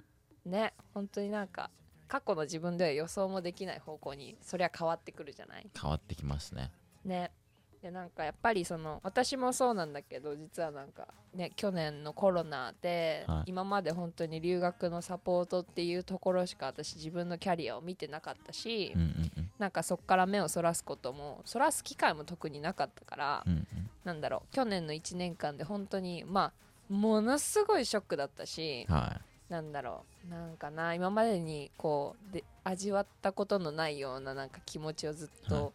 [0.45, 1.71] ね本当になんか
[2.07, 5.67] 過去の自分では予想もできない方向にそりゃ変わってくるじゃない？
[5.81, 6.71] 変わってきますね。
[7.03, 7.31] ね
[7.81, 13.49] でなんかやっぱりその私もそうなんだけど実はなんかね去年のコロナで、はい。
[13.51, 19.51] 今まで本当に留学のサポートっていうところしか私自分のキャリアを見てなかったし、うんうんうん。
[19.57, 23.65] なんかそこから目をそらすこともそらす機会も特になかったから、うんうん。
[24.03, 26.53] なんだろう去年の1年間で本当にま
[26.89, 35.49] あものすごいショックだったしはなんだろうなんかな今までにこうで味わったことのないようななんか気持ちをずっはい。
[35.49, 35.73] と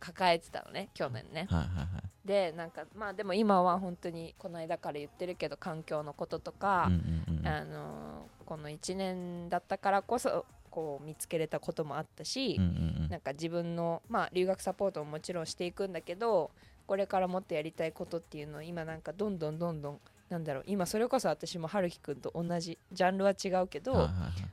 [0.00, 1.46] 抱えてたのね去年ね。
[1.50, 1.88] いはいはいはい。
[2.26, 6.96] でなんかまあでも今は本当にこの間から言ってるけど環境のこととかうん、う
[7.32, 13.08] んうんあのーこの1年だったからこそこう見つけれたこともあったし、うんうんうん。
[13.10, 16.50] なんか自分の、まあ、留学サポートももちろんしていくんだけど
[16.86, 24.12] これからもっとやりたいことっていうのを今なんかどんどんどんどんなんだろう今それこそ私も春樹くんと同じジャンルは違うけど、はいはい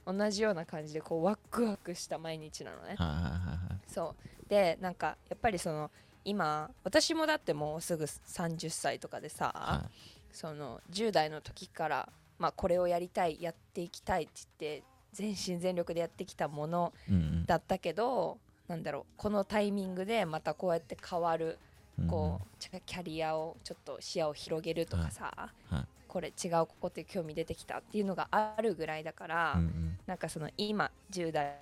[0.09, 0.17] はい。
[0.17, 2.95] 同じような感じでこうワクワクした毎日なのね。
[2.97, 3.79] はいはいはいはい。
[3.87, 5.91] そうでなんかやっぱりその
[6.23, 9.89] 今私もだってもうすぐ30歳とかでさ、はい。
[10.31, 17.45] その10代の時から、まあ、これをやりたいやっていきたいって言って全身全力でやってきたものうんうん。
[17.45, 21.57] だったけどなんだろうこのタイミングでまたこうやって変わる
[21.97, 22.09] うんうん。
[22.09, 25.31] こうキャリアをちょっと視野を広げるとかさ、
[25.69, 25.85] はい。
[26.07, 29.97] これ違うここって興味出てきたっていうのがあるぐらいだから、うんうん。
[30.05, 31.55] なんかその今10代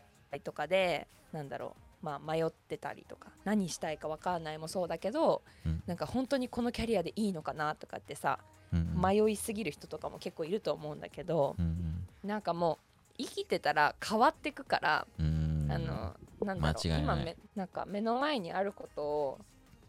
[0.43, 5.81] とかでなんだろうまあ迷ってたりとか何したいか分かんないもそうだけど、うん。
[5.87, 8.37] なんか本当にこのキャリアでいいのかなとかってさ
[8.71, 9.01] うんうん。
[9.01, 11.67] 迷いすぎる人とかも結構いると思うんだけどうんう
[12.27, 12.27] ん。
[12.27, 12.77] なんかも
[13.13, 15.67] う生きてたら変わってくから、うん。
[15.71, 16.13] あの
[16.45, 17.01] なんだろう間違いない。
[17.01, 19.39] 今めなんか目の前にあることを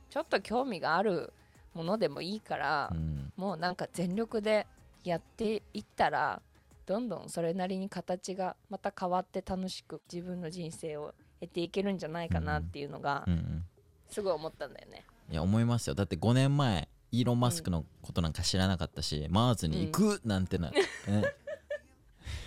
[0.09, 1.33] ちょっと興味がある
[1.74, 3.33] ものでもいいから、うん。
[3.37, 4.66] もうなんか全力で
[5.03, 6.40] やっていったら
[6.87, 11.14] どんどんそれなりに形がまた変わって楽しく自分の人生を
[11.46, 13.64] 得ていけるんじゃないかなっていうのがうんうん。
[14.09, 15.04] すごい思ったんだよね。
[15.30, 15.94] いや思いますよ。
[15.94, 20.83] だって5年前イーロン・マスクのことなんか知らなかったし、マーズに行くなんてな、ね、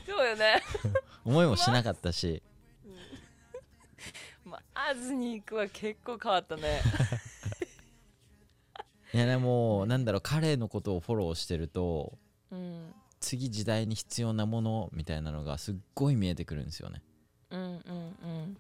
[0.06, 0.62] そうよね。
[1.26, 2.42] 思いもしなかったし。
[4.46, 6.82] まあ、アズに行くは結構変わったね。
[9.14, 12.18] いやでもなんだろう彼のことをフォローしてると
[12.52, 12.94] うん。
[13.20, 16.98] 次時代に必要なものみたいなのがすっごい見えてくるんですよね。
[17.00, 17.17] うんうんうん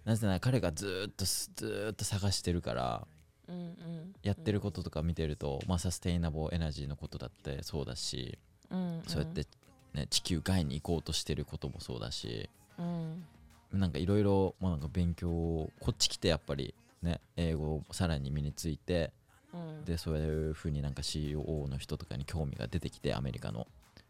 [0.07, 3.05] なぜなら彼がずーっとすずーっと探してるから
[3.49, 3.75] うんうん
[4.23, 8.39] やってることとか見てると、まあ、サステイナボーエナジーのことだってそうだし、
[8.71, 9.45] うんそうやって、
[9.93, 13.25] ね、地球外に行こうとしてることもそうだしうん。
[13.73, 19.11] なんかいろいろまあなんか勉強をこっち来てやっぱりね英語をさらに身について
[19.53, 19.83] うん。
[19.83, 23.67] でそういう風になんか COO の人とかに興味が出てきてアメリカの。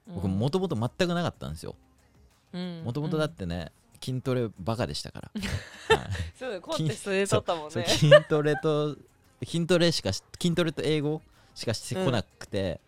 [0.07, 0.15] うん。
[0.15, 1.75] 僕もともと全くなかったんですよ。
[2.53, 2.83] うん。
[2.86, 3.71] もともとだってね
[4.03, 5.31] 筋トレバカでしたから、
[5.97, 6.07] はい。
[6.38, 6.62] そうだよ。
[6.62, 7.86] コンテストで撮ったもんね。
[7.86, 8.97] 筋 トレと
[9.43, 11.21] 筋トレしかし筋トレと英語
[11.55, 12.79] しかしてこなくて、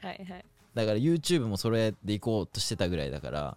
[0.00, 0.44] はいはい。
[0.74, 3.56] だから YouTube もそれで行こうとしてたぐらいだから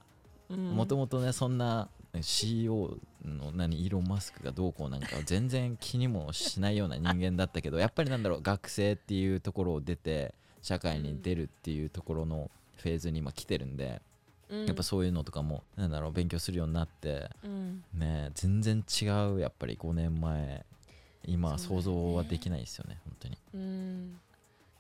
[0.50, 1.90] もともとねそんな
[2.22, 14.02] CEO の何イーロン・マスクがどうこうなんか全然気にもしないような人間だったけどやっぱりなんだろう学生っていうところを出て社会に出るっていうところのフェーズに今来てるんで、
[14.50, 14.66] うん。
[14.66, 17.84] やっぱそういうのとかもなんだろう勉強するようになってうん。
[17.94, 20.66] ね全然違うやっぱり5年前
[21.26, 23.38] 今は想像はできないですよね本当に。
[23.54, 24.20] うん。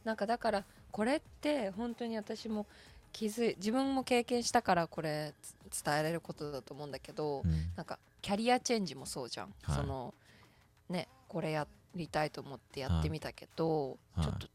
[0.04, 2.66] なんかだからこれって本当に私も
[3.12, 5.34] 気づい自分も経験したからこれ
[5.72, 7.52] つ伝えられることだと思うんだけど、うん。
[7.76, 9.76] なんかキャリアチェンジもそうじゃん、はい。
[9.76, 10.14] その
[10.90, 14.26] ねこれやりたいと思ってやってみたけど、はい。
[14.26, 14.48] ちょっと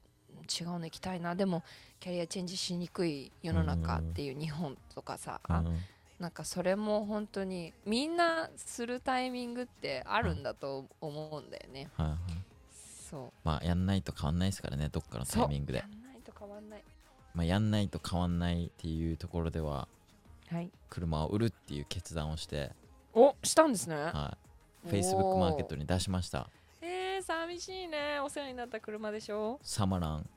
[0.43, 1.35] 違うの行きたいな。
[1.35, 1.63] でも
[2.01, 5.79] キャリアチェンジしにくい世の中っていう日本とかさ、うん。
[6.19, 12.19] なんかそれも本当にみんなするタイミングってあるんだと思うんだよね、はいはい。
[13.11, 13.33] そう。
[13.45, 15.79] まあやんないと変わんないですからねどっかのタイミングで。
[15.79, 16.83] やんないと変わんない。
[17.35, 19.89] まあ、やんないと変わんないっていうところでは
[20.51, 20.71] はい。
[20.91, 22.73] 車を売るっていう決断をして、
[23.15, 23.97] おしたんですね。
[23.97, 24.37] は
[24.87, 26.51] い、Facebook マーケットに出しました
[27.23, 28.21] えー、寂しいね。
[28.25, 29.59] お世話になった車でしょ？
[29.63, 30.29] サマラン。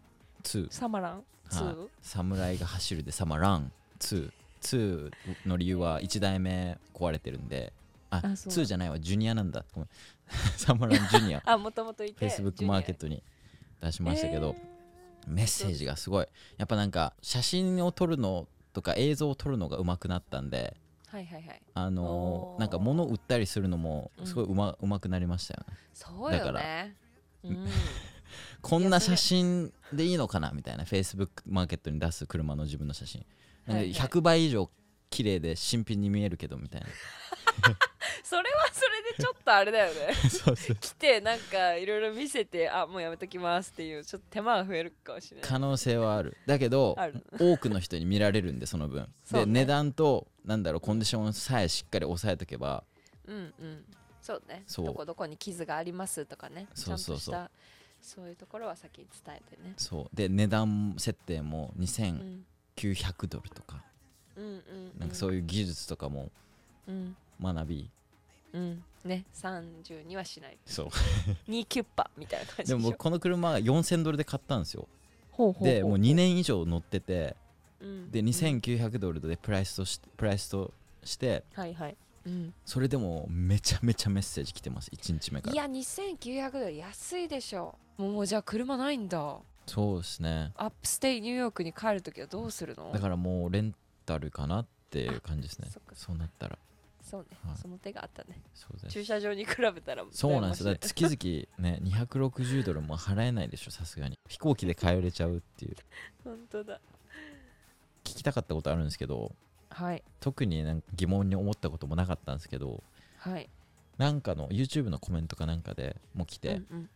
[0.43, 1.75] 2サマラン？2、はい。
[2.01, 3.71] 侍が走るでサマラン。
[3.99, 5.11] 22
[5.45, 7.73] の理由は1台目壊れてるんで。
[8.11, 8.53] ああそう。
[8.53, 8.99] 2じゃないわ。
[8.99, 9.65] ジュニアなんだ。
[9.73, 9.89] ごめん。
[10.57, 11.41] サマランジュニア。
[11.45, 13.21] あもともといて Facebook マーケットに
[13.81, 14.55] 出しましたけど、
[15.27, 16.27] メッセージがすごい。
[16.57, 20.75] やっぱなんか写真を撮るのとか映像を撮るのが上手くなったんで
[21.15, 21.61] はいはいはい。
[21.73, 25.77] あのなんか物を売ったりするのもすごいうま,、うまくなりましたよね。
[25.93, 26.59] そうよだから。
[26.59, 26.95] ね
[27.43, 27.67] うん。
[28.61, 30.51] こんな写真でいいのかな？
[30.51, 30.83] みたいな。
[30.83, 33.25] Facebook マーケットに出す車の自分の写真。
[33.65, 34.07] なんではいはい。
[34.09, 34.69] 100倍以上
[35.09, 36.87] 綺麗で新品に見えるけどみたいな
[39.17, 40.13] でちょっとあれだよね。
[40.29, 40.75] そうそう。
[40.75, 45.49] 来てなんかいろいろ見せてあもうやめときますっていうちょっと手間が増えるかもしれない。
[45.49, 46.35] 可能性はある。
[46.45, 46.97] だけど
[47.39, 49.07] 多くの人に見られるんでその分。
[49.23, 52.83] そうねで値段となんだろうコンディションさえしっかり押さえとけば。
[53.27, 53.85] うんうん。
[54.21, 54.63] そうね。
[54.65, 54.85] そう。
[54.87, 56.67] どこどこに傷がありますとかね。
[56.73, 57.51] そうそうそう。
[58.01, 59.73] そういうところは先に伝えてね。
[59.77, 60.15] そう。
[60.15, 63.83] で値段設定もう2900んドルとか。
[64.35, 64.99] うんうん。
[64.99, 66.31] なんかそういう技術とかも
[66.87, 67.15] うん。
[67.41, 67.89] 学び。
[68.53, 70.57] うんね30にはしない。
[70.65, 70.87] そう。
[71.49, 74.87] 2キュッパみたいな感じでも僕この車は4000ドルで買ったんですよ。
[75.31, 77.35] ほうほでもう2年以上乗ってて
[77.79, 78.11] うん。
[78.11, 84.89] で2900ドルでプライスとしプライスとしてはいはい、うん、それでもめちゃめちゃメッセージ来てます。
[84.91, 85.53] 1日目から。
[85.53, 87.77] いや2900ドル安いでしょ。
[87.97, 89.37] もうじゃあ車ないんだ。
[89.67, 90.51] そうですね。
[90.55, 92.91] アップステイニューヨークに帰るときはどうするの？
[92.91, 93.73] だからもうレン
[94.05, 95.69] タルかなっていう感じですね。
[95.93, 96.57] そうなったら
[97.05, 97.57] そうね、はい。
[97.57, 98.41] その手があったね。
[98.89, 100.75] 駐車場に比べたらそうなんですよ。
[100.75, 104.17] 月々ね260ドルも払えないでしょさすがに。
[104.27, 105.75] 飛行機で帰れちゃうっていう。
[106.25, 106.81] 本当だ。
[108.03, 109.35] 聞きたかったことあるんですけど
[109.69, 110.03] はい。
[110.19, 112.83] 特になんか疑問に思ったこともなかったんですけど
[113.17, 113.49] はい。
[113.99, 116.89] なんかの YouTube のコメントかなんかでもう来て、うんうん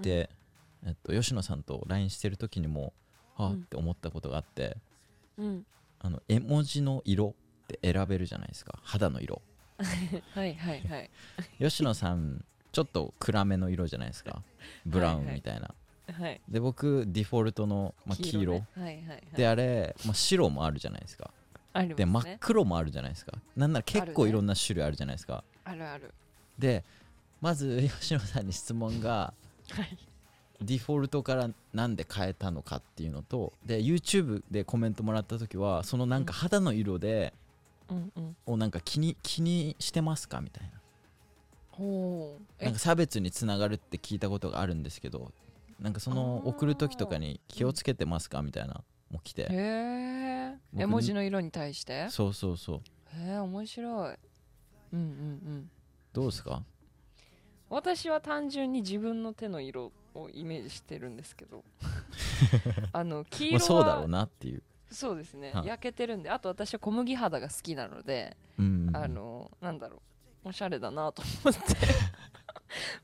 [0.00, 0.28] で、
[0.84, 2.92] えっと、吉野さんと LINE してる時にも
[3.36, 3.52] あうん。
[3.54, 4.76] って思ったことがあって、
[5.38, 5.66] うん。
[6.00, 8.78] あの絵文字の色って選べるじゃないですか。
[8.82, 9.40] 肌の色
[10.34, 11.10] はいはいはい。
[11.58, 14.42] 吉野さんちょっと暗めの色じゃないですか？
[14.86, 15.74] ブラウンみたいな、
[16.12, 18.66] はいで僕ディフォルトの、まあ、黄色ね。
[18.74, 19.22] はいはいはい。
[19.36, 21.30] であれ、まあ、白もあるじゃないですか。
[21.72, 23.32] ありますで真っね黒もあるじゃないですか。
[23.56, 26.12] なんなら結構いろんな種類あるじゃないですか、あるある。
[26.58, 26.84] で
[27.40, 29.32] まず 吉野さんに質問が
[29.70, 29.98] はい。
[30.60, 37.43] ディフォルトからなんで変えたのかっていうのとで YouTube でコメントもらった時はそのなんか肌の色で、うん
[38.16, 40.40] うんをなんか気に気にしてますか？
[40.40, 40.70] みたい
[41.70, 42.42] ほう。
[42.58, 42.64] え？
[42.66, 45.32] ななんか差別につながるって聞いたことがあるんですけど
[45.80, 48.42] なんかその送る時とかに気をつけてますか？
[48.42, 49.42] みたいなもう来て。
[49.42, 52.08] へえ僕絵文字の色に対して？
[52.10, 52.80] そうそうそう。
[53.20, 54.16] へえ面白い。
[54.92, 55.70] うんうんうん。
[56.12, 56.62] どうですか？
[57.70, 61.64] 私は単純に自分の手の色をイメージしてるんですけど。
[62.92, 64.62] あの黄まあそうだろうなっていう、
[64.94, 65.52] そうですね。
[65.52, 65.66] はい。
[65.66, 69.96] 焼けてるんであと私は小麦肌が好きなので、うんうんあのなんだろ
[70.44, 70.48] う。
[70.48, 71.60] おしゃれだなと思って。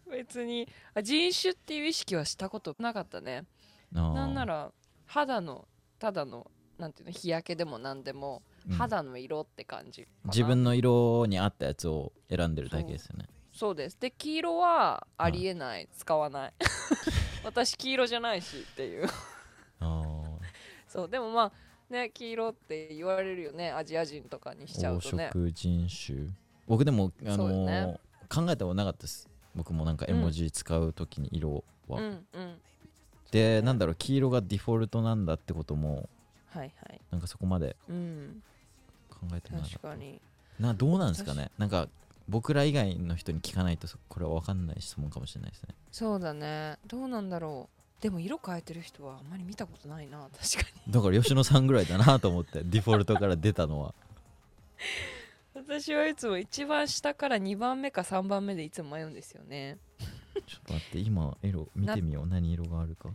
[0.10, 3.44] 別にあ人種っていう意識はしたことなかったね。
[3.92, 4.72] なんなら
[5.06, 5.66] 肌の
[5.98, 8.76] ただのなんていうの日焼けでもなんでもうん。
[8.76, 10.28] 肌の色って感じかな。
[10.28, 13.26] 自分の色に合ったやつを選んでるだけですよね。
[13.52, 13.74] そう。
[13.74, 13.98] です。
[13.98, 16.52] で黄色はありえない、使わない。
[17.42, 19.08] 私黄色じゃないしっていう。
[19.80, 20.02] あ
[20.86, 21.08] そう。
[21.08, 21.52] でもまあ
[21.90, 25.30] ね黄色って言われるよねアジア人とかにしちゃーうとね。
[25.32, 26.28] 黄色人種。
[26.66, 28.00] 僕でも、あのーね。
[28.28, 29.28] 考えたことなかったです。
[29.54, 32.54] 僕もなんか絵文字使う時に色は、うんうん。
[33.32, 36.08] でなんだろう黄色がディフォルトなんだってことも
[36.50, 37.00] はいはい。
[37.10, 38.42] なんかそこまでうん。
[39.34, 39.78] えてなかった。
[39.78, 40.20] 確かに。
[40.58, 41.50] などうなんですかね？
[41.58, 41.88] なんか
[42.28, 45.74] 僕ら以外の人に聞かないとそこれは分かんない質問かもしれないですね。
[45.90, 46.78] そうだね。
[46.86, 50.92] どうなんだろうでも色変えてる人はあんまり見たことないな確かに。
[50.92, 53.94] だから吉野さんぐらいだなと思って デフォルトから出たのは。
[55.54, 59.78] 私はいつも一番下から2番目か3番目でいつも迷うんですよね。
[60.46, 62.26] ちょっと待って今色見てみよう。
[62.26, 63.10] 何色があるか。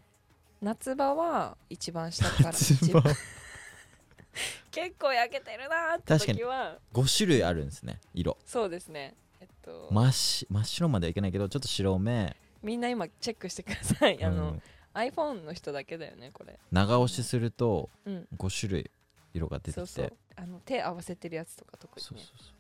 [0.62, 2.52] 夏場は一番下から。
[2.52, 3.02] 夏場。
[4.70, 6.78] 結構焼けてるなーって時は。
[6.94, 8.38] 5種類あるんですね色。
[8.46, 9.16] そうですね。
[9.40, 14.24] えっと、真っし真っ白まではいけないけどちょっと白目みんな今チェックしてください。
[14.24, 14.62] あの、うん
[14.96, 16.58] iPhone の人だけだよねこれ。
[16.72, 18.28] 長押しするとうん。
[18.38, 18.92] 5種類
[19.34, 19.80] 色が出てきて。
[19.80, 20.14] そうそう。
[20.38, 22.10] あの手合わせてるやつとか特にね。
[22.10, 22.52] そうそうそ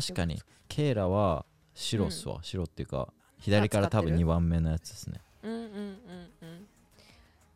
[0.00, 0.02] う。
[0.02, 5.20] 確かにケイラは白っすわ、白っていうか左から多分あ使ってる？2番目のやつですね。
[5.42, 5.68] うんうんうん
[6.42, 6.66] うん。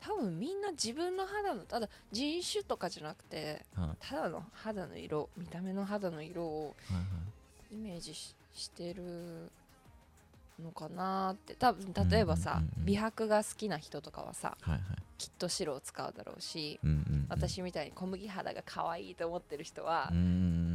[0.01, 3.89] 多分みんな自分の肌のただ人種とかじゃなくてはい。
[4.01, 6.75] ただの肌の色見た目の肌の色を
[7.73, 9.51] イメージししてる
[10.63, 11.55] のかなって。
[11.55, 12.85] 多分例えばさ、うんうんうんうん。
[12.87, 14.81] 美白が好きな人とかはさはいはい。
[15.17, 17.27] きっと白を使うだろうし、うんうんうん。
[17.29, 20.27] 私みたいに小麦肌が可愛いと思ってる人はうんうんう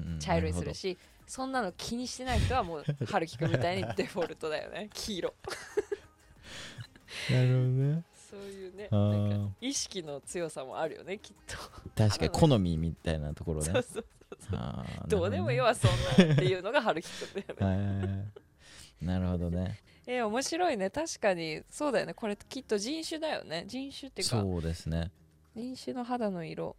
[0.09, 0.19] んうん。
[0.19, 4.89] 茶色にするし、そんなの気にしてない人はもう春樹くんみたいにデフォルトだよね。
[4.93, 5.33] 黄色。
[7.31, 8.03] なるほどね。
[8.29, 11.57] そういうねなんか意識の強さもあるよねきっと。
[11.95, 13.65] 確かに好みみたいなところね。
[13.65, 14.05] そうそう
[14.53, 15.91] あーどうでもいいなわそん
[16.27, 18.31] なんっていうのが春樹くんだよね
[19.01, 19.79] なるほどね。
[20.07, 20.89] えー面白いね。
[20.89, 21.61] 確かに。
[21.69, 22.13] そうだよね。
[22.13, 23.65] これきっと人種だよね。
[23.67, 24.41] 人種っていうか。
[24.41, 25.11] そうですね。
[25.55, 26.75] 人種の肌の色。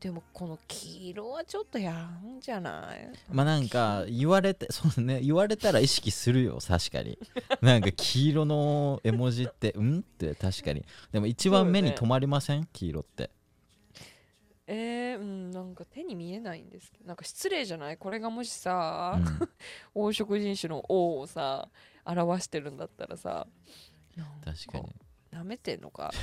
[0.00, 3.06] でもこの黄色はちょっとやんじゃない？
[3.30, 5.20] まあなんか言われてそうね。
[5.20, 6.58] 言われたら意識するよ。
[6.66, 7.18] 確かに。
[7.60, 9.98] なんか黄色の絵文字ってうん？
[9.98, 10.84] って確かに。
[11.12, 13.30] でも一番目に止まりません、黄色って
[14.70, 17.96] えー、うんなんか手に見えないんですけどなんか失礼じゃない？
[17.96, 19.18] これがもしさ、
[19.94, 20.08] うん。
[20.12, 21.68] 黄色人種の王をさ
[22.04, 23.46] 表してるんだったらさ
[24.44, 24.94] 確かに。
[25.30, 26.10] なめてんのか？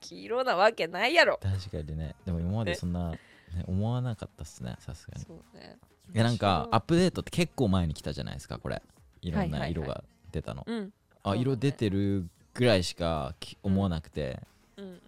[0.00, 1.38] 黄色なわけないやろ！
[1.42, 2.14] 確かにね。
[2.24, 3.18] でも今までそんな、ね、
[3.66, 5.24] 思わなかったっすねさすがに。
[5.24, 5.76] そうね。
[6.14, 8.82] いやなんかアッ面プデートって結構前に来たじゃないですかこれ。
[9.22, 9.70] いろんはいはいはい。
[9.72, 10.84] な色が出たの、白いうん。
[10.84, 10.90] あ
[11.24, 11.40] そうだね。
[11.42, 14.40] 色出てるぐらいしかき思わなくて、
[14.76, 15.00] うんうん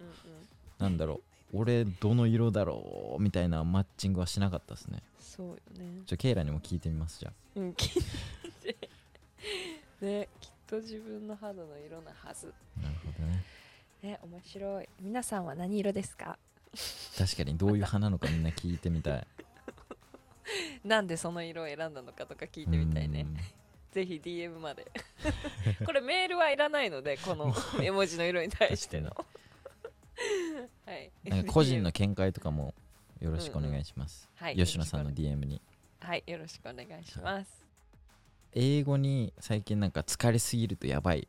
[0.79, 1.21] なんだろ
[1.53, 1.57] う。
[1.59, 5.01] 俺どの色だろうみたいなマッチングはしなかったですね。
[5.19, 6.01] そうよね。
[6.05, 8.03] じゃあケイラにも聞いてみますじゃうん聞い
[8.61, 8.75] て。
[10.01, 12.53] ねきっと自分の肌の色なはず。
[12.79, 13.43] あなるほどね。
[14.03, 14.89] ね面白い。
[15.01, 16.37] 皆さんは何色ですか？
[17.17, 19.27] 確かにどういう花なのかみんな聞いてみたい。
[20.83, 23.21] なんでその色を選んだのかとか聞いてみたいね。
[23.21, 23.37] うん。
[23.91, 24.85] ぜひ DM まで。
[25.85, 28.99] これメールはいらないのでこの 絵文字の色に対して。
[29.01, 29.15] の
[30.85, 31.11] はい。
[31.25, 32.73] なんか個人の見解とかも
[33.19, 34.55] よろしくお願いします、はい。
[34.55, 35.61] 吉野さんの DM に。
[35.99, 36.23] はい。
[36.27, 37.65] よろしくお願いします。
[38.53, 41.27] 英語に最近なんか疲れすぎるとやばい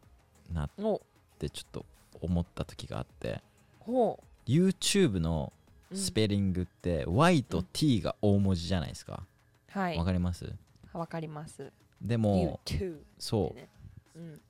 [0.53, 1.03] なっお
[1.38, 1.87] てちょっと
[2.20, 3.42] 思った時があって。
[3.81, 5.53] ほ YouTube の
[5.90, 9.24] う、スペリングって Y と T が大文字じゃないですか。
[9.70, 9.98] はい。
[9.98, 10.53] わかります？
[10.92, 11.70] わかります。
[12.01, 13.57] でも You too そう。
[13.57, 13.68] ね。
[14.16, 14.40] うん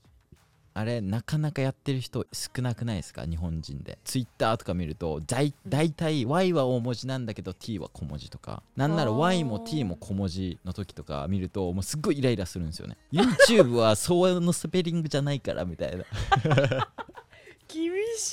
[0.74, 3.24] あれなかなかやってる人少なくないですか？
[3.26, 3.98] 日本人で。
[4.04, 8.62] Twitter とか見ると大体 Y は大文字なんだけど T は小文字とか。
[8.76, 12.96] なんなら Y も T も小文字の時とか見るともうすっごいイライラするんですよね。
[13.12, 16.04] YouTube はそうのスペリングじゃないからみたいな。
[17.66, 18.32] 厳し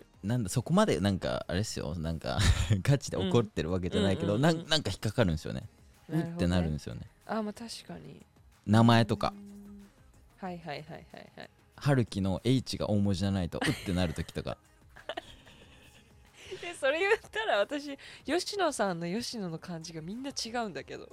[0.26, 1.94] なんだそこまでなんかあれですよ。
[1.96, 2.38] なんか
[2.82, 5.64] ガチで怒ってるわけじゃないけど、うんなんなんか引っかかるんですよね。
[6.08, 7.02] うってなるんですよね。
[7.26, 8.20] あまあ確かに。
[8.66, 9.32] 名前とか。
[9.36, 10.46] うん。
[10.46, 11.50] はいはいはいはいはい
[11.84, 14.56] 春樹の H が大文字じゃないとうってなる時とか。
[16.62, 21.10] でそれ言ったら私吉野さんの吉野の漢字がみんな違うんだけど。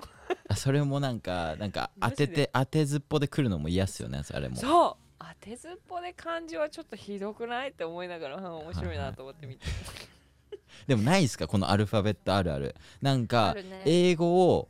[0.48, 4.56] あそれもなんかなんか当てて当てずっぽで来るのも嫌っすよねあれも。
[4.56, 5.14] そう。
[5.20, 9.66] 当てずっぽで漢字はちょっとひどくないって思いながらうん面白いなと思って見て
[10.88, 12.76] でもないっすかこのアルファベットあるある。
[13.02, 14.70] なんあか英語を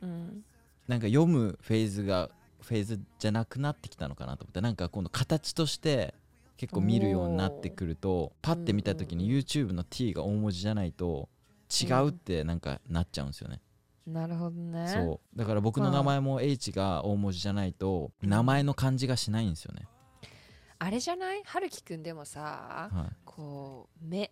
[0.00, 0.44] うん。
[0.86, 2.30] なんか読むフェーズが
[2.70, 6.14] フェーズじゃなくなってきたのかなと思ってなんかこの形として
[6.56, 11.28] 結構見るようになってくるとパッて見た時に YouTube の T が大文字じゃないと
[11.68, 13.60] 違うってなんかなっちゃうんですよね、
[14.06, 14.86] なるほどね。
[14.88, 15.38] そう。
[15.38, 19.88] だから僕の名前も H が大文字じゃないと名前の感じがしないんですよね、
[20.78, 21.42] あれじゃない？
[21.44, 22.40] 春樹くんでもさ
[22.92, 24.30] はこう目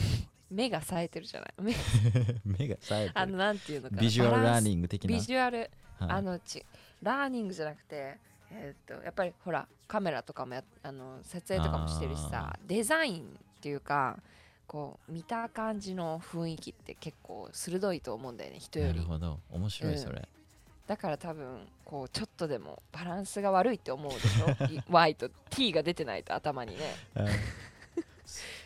[0.50, 1.52] 目が冴えてるじゃない？
[1.56, 1.72] 目。
[2.68, 3.12] が冴えてる。
[3.14, 4.02] あのなんていうのかな？
[4.02, 5.08] ビジュアルラーンニング的な。
[5.08, 6.10] ビジュアルはい。
[6.10, 6.64] あのち
[7.02, 8.16] ラーニングじゃなくて
[8.50, 14.18] えーっとやっぱりほらカメラとかもやあの撮影とかもしてるしさデザインっていうか
[14.66, 18.94] こう見た感じの雰囲気って結構鋭いと思うんだよね人より。
[18.94, 19.38] なるほど。
[19.50, 20.28] 面白いそれ、
[20.86, 24.64] だから多分こうちょっとでもバランスが悪いって思うでしょ？
[24.70, 26.94] い Y と T が出てないと頭にね。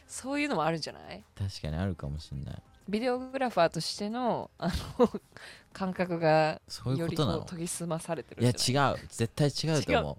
[0.08, 1.22] そういうのもあるんじゃない？
[1.38, 4.68] 確かにあるかもしれないビデオグラファーとしてのあ
[4.98, 5.10] の
[5.72, 8.44] 感覚がそういうよりこうことなの研ぎ澄まされてるい？
[8.44, 8.98] や違う。
[9.08, 10.18] 絶対違うと思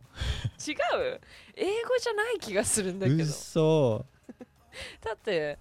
[0.68, 0.72] 違
[1.12, 1.22] う？
[1.56, 3.24] 英語じゃない気がするんだうけど。
[3.24, 4.06] うそ
[5.02, 5.60] だって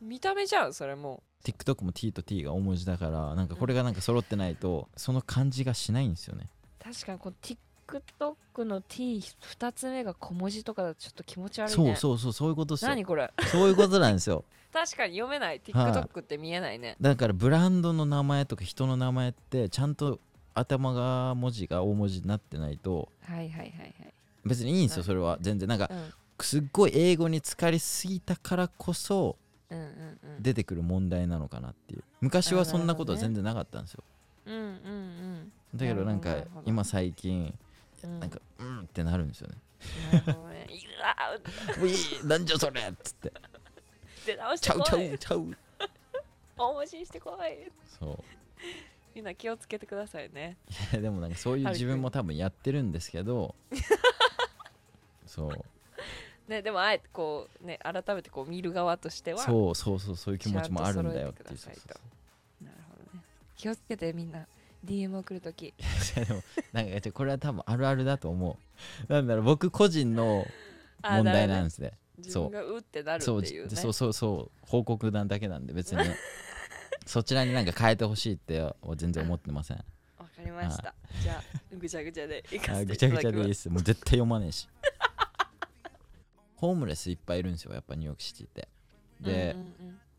[0.00, 1.22] 見た目じゃんそれも。
[1.44, 6.48] TikTok も T と T が大文字だからなんかこれがなんか揃ってないとその感じがしないんですよね。
[6.82, 7.36] 確かにこの
[7.88, 11.74] TikTok の T2 つ目が小文字とかだとちょっと気持ち悪いね。
[11.74, 12.90] そうそうそうそういうことっすよ。
[12.90, 13.32] 何これ？
[13.50, 14.44] そういうことなんですよ。
[14.72, 15.60] 確かに読めない。
[15.72, 15.92] はい。
[15.92, 20.20] TikTok って見えないね、だからブランドの名前とか人の名前ってちゃんと
[20.54, 23.94] 頭が文字が大文字になってないとはいはいはいはい。
[24.44, 25.00] 別にいいんですはい。
[25.00, 25.68] よそれは全然。
[25.68, 26.12] なんかうん。
[26.40, 29.36] すっごい英語に浸かりすぎたからこそ
[30.38, 32.04] 出てくる問題なのかなっていう。
[32.20, 34.04] 昔はそんなことは全然なかったんですよ。
[34.46, 35.52] うんうんうん。
[35.74, 37.58] だけどなんか今最近うん
[38.06, 39.56] なんかうんってなるんですよね。
[40.26, 40.48] うわ
[41.82, 41.94] 「うい
[42.24, 43.32] なんじゃそれ!」っつって。
[44.26, 45.14] 出直「ちゃうちゃしてこい。
[45.14, 45.56] うちゃう。
[46.56, 48.24] 大文字にしてこい」そう。
[49.14, 50.56] みんな気をつけてくださいね。
[50.92, 53.54] いやでもなんかそういう自分も多分やってるんですけど。
[55.26, 56.50] そう。
[56.50, 61.48] ねでもあえてこうね改めてこう見る側としてはそうそうそうそういう気持ちもあるんだよっていう。
[62.64, 63.24] なるほどね。
[63.56, 64.46] 気をつけてみんな
[64.84, 65.74] DM 送るとき。
[66.14, 68.58] でもなんかこれは多分あるあるだと思
[69.08, 69.12] う。
[69.12, 70.46] なんだろう僕個人の
[71.02, 71.92] 問題なんですね。
[72.18, 76.02] 自分がうってなるってそういうねそうそうそう報告なだけなんで別に。
[77.06, 79.78] そちらになんか変えてほしいっては全然思ってません。
[80.18, 80.94] わかりました。
[81.22, 81.42] じゃあ
[81.74, 83.32] ぐちゃぐちゃでいかせてあぐちゃいただきます。
[83.32, 83.70] ぐちゃでいいっす。
[83.70, 84.68] もう絶対読まねえし。
[86.56, 88.68] ホームレスいっぱいいるんですよやっぱニューヨークシティって。
[89.22, 89.66] で、うんうん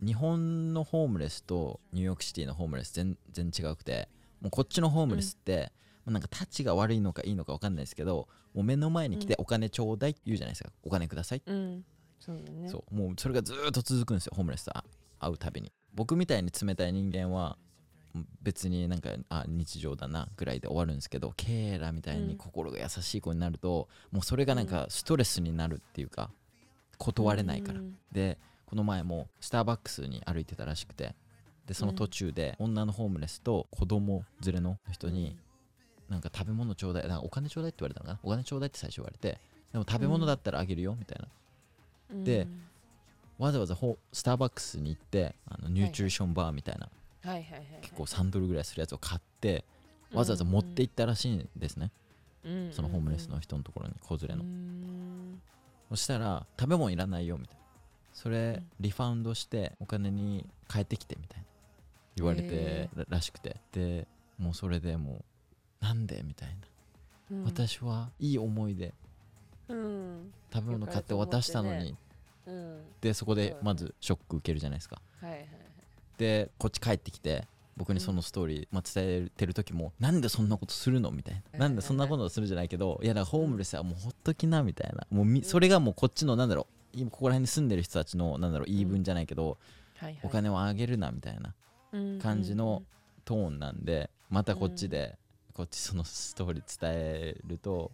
[0.01, 0.07] うん。
[0.07, 4.07] 日本のホームレスとニューヨークシティのホームレス全然違くて
[4.41, 5.71] もうこっちのホームレスって、
[6.05, 11.85] もうなんかタチが悪いのかいいのか分かんないですけどもう目の前に来てお金ちょうだいって言うじゃないですか、お金くださいうん。
[12.19, 12.69] そうだね。
[12.69, 12.95] そう。
[12.95, 14.73] もうそれがずーっと続くんですよホームレスと
[15.19, 15.71] 会うたびに。
[15.93, 17.57] 僕みたいに冷たい人間は
[18.15, 26.31] うん別になんかあ日常だなぐらいで終わるんですけどケーラみたいに心が優しい子になると、もうそれがなんかストレスになるっていうか
[26.97, 27.95] 断れないから、うん。
[28.11, 31.15] でこの前もスターバックスに歩いてたらしくて
[31.69, 35.37] でその途中で女のホームレスと子供連れの人に
[36.09, 38.19] なんか食べ物ちょうだいなんかお金ちょうだいって言われたのかな？
[38.23, 39.39] お金ちょうだいって最初言われて
[39.71, 41.27] でも食べ物だったらあげるよみたいな。
[42.11, 42.23] うん。
[42.23, 42.47] で
[43.37, 46.89] わざわざホスターバックスに行ってあのニュートリションバーみたいな、
[47.81, 49.63] 結構3ドルぐらいするやつを買って
[50.11, 51.91] わざわざ持って行ったらしいんですね、
[52.43, 52.73] うん。
[52.73, 55.39] そのホームレスの人のところに子連れの、うん。
[55.89, 57.61] そしたら食べ物いらないよみたいな。
[58.11, 58.67] それうん。
[58.79, 61.45] リファウンドしてお金に変えてきてみたいな
[62.19, 63.57] 言われてへららしくて。
[63.71, 64.07] で
[64.37, 65.23] もうそれでも
[65.81, 66.21] うなんで？
[66.23, 66.49] みたい
[67.29, 67.43] な、うん。
[67.45, 68.93] 私はいい思いで
[69.67, 70.31] うん。
[70.53, 71.95] 食べ物買って渡したのに、
[72.45, 72.81] うん。
[73.01, 75.01] でそこでまずショック受けるじゃないですか。
[75.21, 75.49] はいはいはい。
[76.17, 77.45] でこっち帰ってきて
[77.77, 81.11] 僕にそのストーリー、まあ、伝えてる時もなんでそんなことするの？
[81.11, 81.59] みたいな。
[81.59, 85.07] なんでそんなことするじゃないけどいやだからホームレスはもうほっときなみたいな。
[85.11, 89.57] もうみそれがもうこっちのなんだろう今ここら辺に住んでる人たちのなんだろう言い分じゃないけど、
[90.23, 91.53] お金をあげるなみたいな
[92.21, 92.83] 感じの
[93.25, 95.17] トーンなんでまたこっちで、
[95.53, 97.91] こっちそのストーリー伝えると、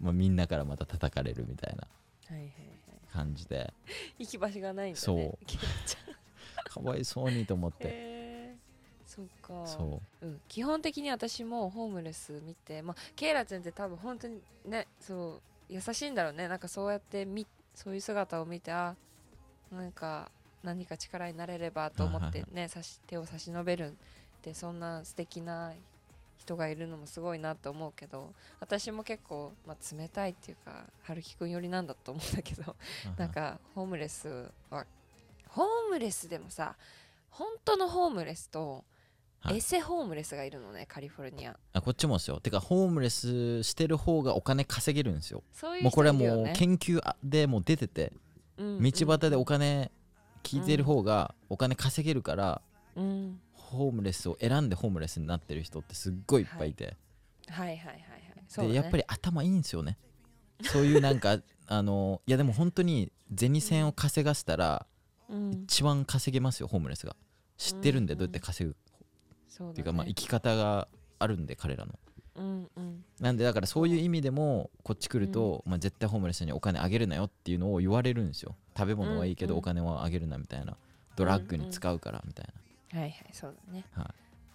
[0.00, 1.86] まあ、みんなからまた叩かれるみたいな
[3.12, 3.72] 感じで。
[4.18, 5.38] 行き場所がないんだねそう。
[6.64, 8.56] かわいそうにと思って。
[9.06, 9.64] そうか。
[9.66, 10.26] そう。
[10.26, 16.48] うん、基本的に私もホームレス見て、まあ、ケイラちゃんって多分本当にねそう優しいんだろうね。
[16.48, 18.96] なんかそうやってみそういう姿を見てあ
[19.70, 20.30] なんか
[20.64, 23.90] 何か力になれればと思ってね差し手を差し伸べるっ
[24.42, 25.72] てそんな素敵な
[26.38, 32.76] 人がいるのもすごいなと思うけど私も結構、まあ、冷たいっていうか春樹くん寄りなんだと思うんだけど
[33.16, 34.28] なんかホームレス
[34.70, 34.84] は
[35.48, 36.74] ホームレスでもさ
[37.30, 38.84] 本当のホームレスと
[39.44, 39.58] はい。
[39.58, 41.56] エセホームレスがいるのねカリフォルニア。
[41.74, 42.40] あこっちもですよ。
[42.40, 45.42] てかホームレスしてる方がお金稼げるんですよ。
[45.52, 48.12] そういうもうこれはもう研究でもう出てて
[48.56, 48.82] うん。
[48.82, 49.90] 道端でお金
[50.44, 52.60] 聞いてる方がお金稼げるから
[52.94, 53.40] うん。
[53.52, 56.96] ホームレスを選んでホームレスになってる人ってすっごいいっぱいいて、
[57.48, 57.68] はい。
[57.70, 57.78] はい。
[57.78, 57.94] はい。
[57.94, 58.00] はい。
[58.46, 58.68] そうだね。
[58.68, 59.98] でやっぱり頭いいんですよね。
[60.62, 64.86] そういうなんか あのいやでも本当に銭銭を稼がせたら
[65.28, 65.52] うん。
[65.64, 67.16] 一番稼げますよホームレスが。
[67.56, 68.18] 知ってるんでうん。
[68.18, 68.76] どうやって稼ぐ。
[69.48, 69.72] そうだね。
[69.72, 70.86] っていうかまあ生き方が
[71.18, 71.98] あるんで彼らの
[72.36, 73.04] うんうん。
[73.20, 78.56] なんでだからそういう意味でもこっち来ると、まあ、絶対ホームレスにお金あげるなよっていうのを言われるんですよ。
[78.76, 80.76] 食べ物はいいけどうんうんお金はあげるなみたいな。
[81.16, 82.46] ドラッグに使うからみたい
[82.92, 84.06] はいはいそうだね、はい。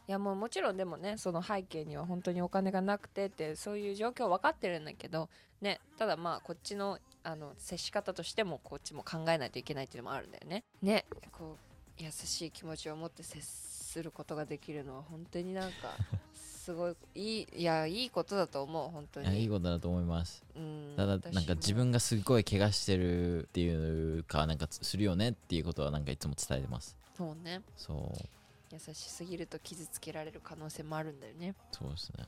[0.09, 5.29] いやもうもちろんでもねその背景には本当にお金がなくてってそういう状況分かってるんだけど
[5.61, 10.63] ねただまあこっちのあの接し方としてもこっちも考えないといけないっていうのもあるんだよね。
[10.81, 11.57] ねこ
[11.99, 15.95] う優しい気持ちを持って接することができるのは本当になんか
[16.59, 19.25] すごいいいいやいいことだと思う本当に。
[19.25, 20.43] ないやいいことだと思います。
[20.55, 26.97] うんただ私なんか自分がすごい怪我してるっていうかなんかするよねっていうことはなんかいつも伝えてます。
[27.17, 27.61] もそうね。
[27.77, 28.25] そう。
[28.71, 31.55] 優しすぎると傷つけられる可能性もあるんだよね。
[31.71, 32.25] そうですね。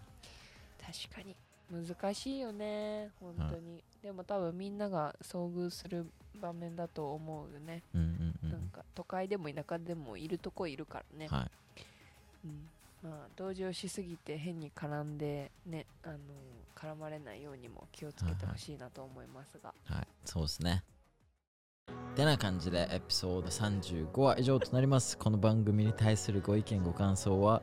[1.09, 1.36] 確かに。
[1.71, 6.05] 難しいよね本当に、でも多分みんなが遭遇する
[6.41, 8.51] 場面だと思うよね、うんうんうん。
[8.51, 11.51] なんか都会でも田舎でもいるとこいるからね、はい。
[12.43, 12.69] うん、
[13.03, 16.17] まあ同情しすぎて変に絡んでねあの
[16.75, 20.83] 絡まれないようにも気をつけてほしいなと思いますが、はい、そうですね。
[22.15, 25.17] てな感じでエピソード35は以上となります。
[25.17, 27.61] この番組に対するご意見ご感想は、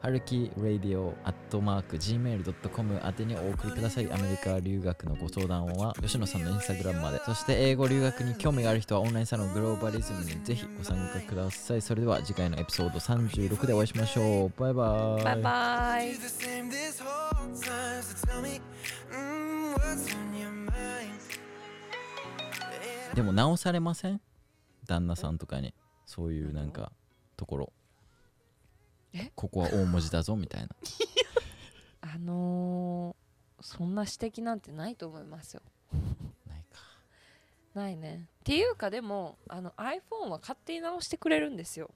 [0.00, 4.08] はるき radio.gmail.com 宛てにお送りください。
[4.12, 7.18] アメリカ留学のご相談は吉野さんのインスタグラムまで。
[7.24, 11.82] そして英語留学に興味がある人はオンラインサロングローバリズムにぜひご参加ください。
[11.82, 14.52] それでは次回のエピソード36でお会いしましょう。
[14.60, 15.24] バイバイ。
[15.24, 16.18] バイバイ mm.
[23.14, 24.20] でも直されません？
[24.86, 25.74] 旦那さんとかに
[26.06, 26.92] そういうなんか
[27.36, 27.77] ところえ
[29.34, 30.68] ここは大文字だぞみたいな。
[32.02, 33.28] あのー
[33.60, 35.62] そんな指摘なんてないと思いますよ。
[36.46, 36.80] ないか。
[37.74, 38.28] ないね。
[38.40, 41.90] っていうかでもあの iPhone は勝手に直してくれるんですよ。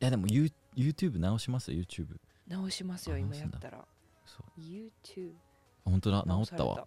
[0.00, 2.16] いやでも You- YouTube 直しますよ YouTube
[2.48, 3.86] 直しますよ今やったら。
[4.24, 4.60] そう。
[4.60, 5.32] YouTube
[5.84, 6.86] 本当だ直ったわ。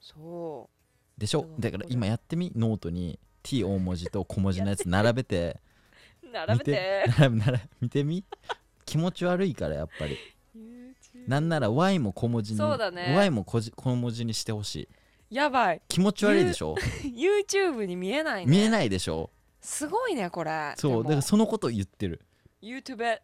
[0.00, 0.70] そ
[1.18, 1.46] でしょ？
[1.58, 2.50] だから今やってみ？
[2.56, 5.67] ノートに T 大文字と小文字のやつ並べてう
[6.32, 7.04] 並べて。
[7.18, 8.24] 並べ並べ見てみ
[8.84, 10.16] 気持ち悪いからやっぱり
[11.26, 14.88] なんなら Y も小文字にそうだね Y も小小文字にしてほし
[15.30, 16.74] いやばい気持ち悪いでしょ
[17.04, 22.22] YouTube に見えないね見えないでしょすごいねこれそうだからそのこと言ってる
[22.62, 23.18] YouTube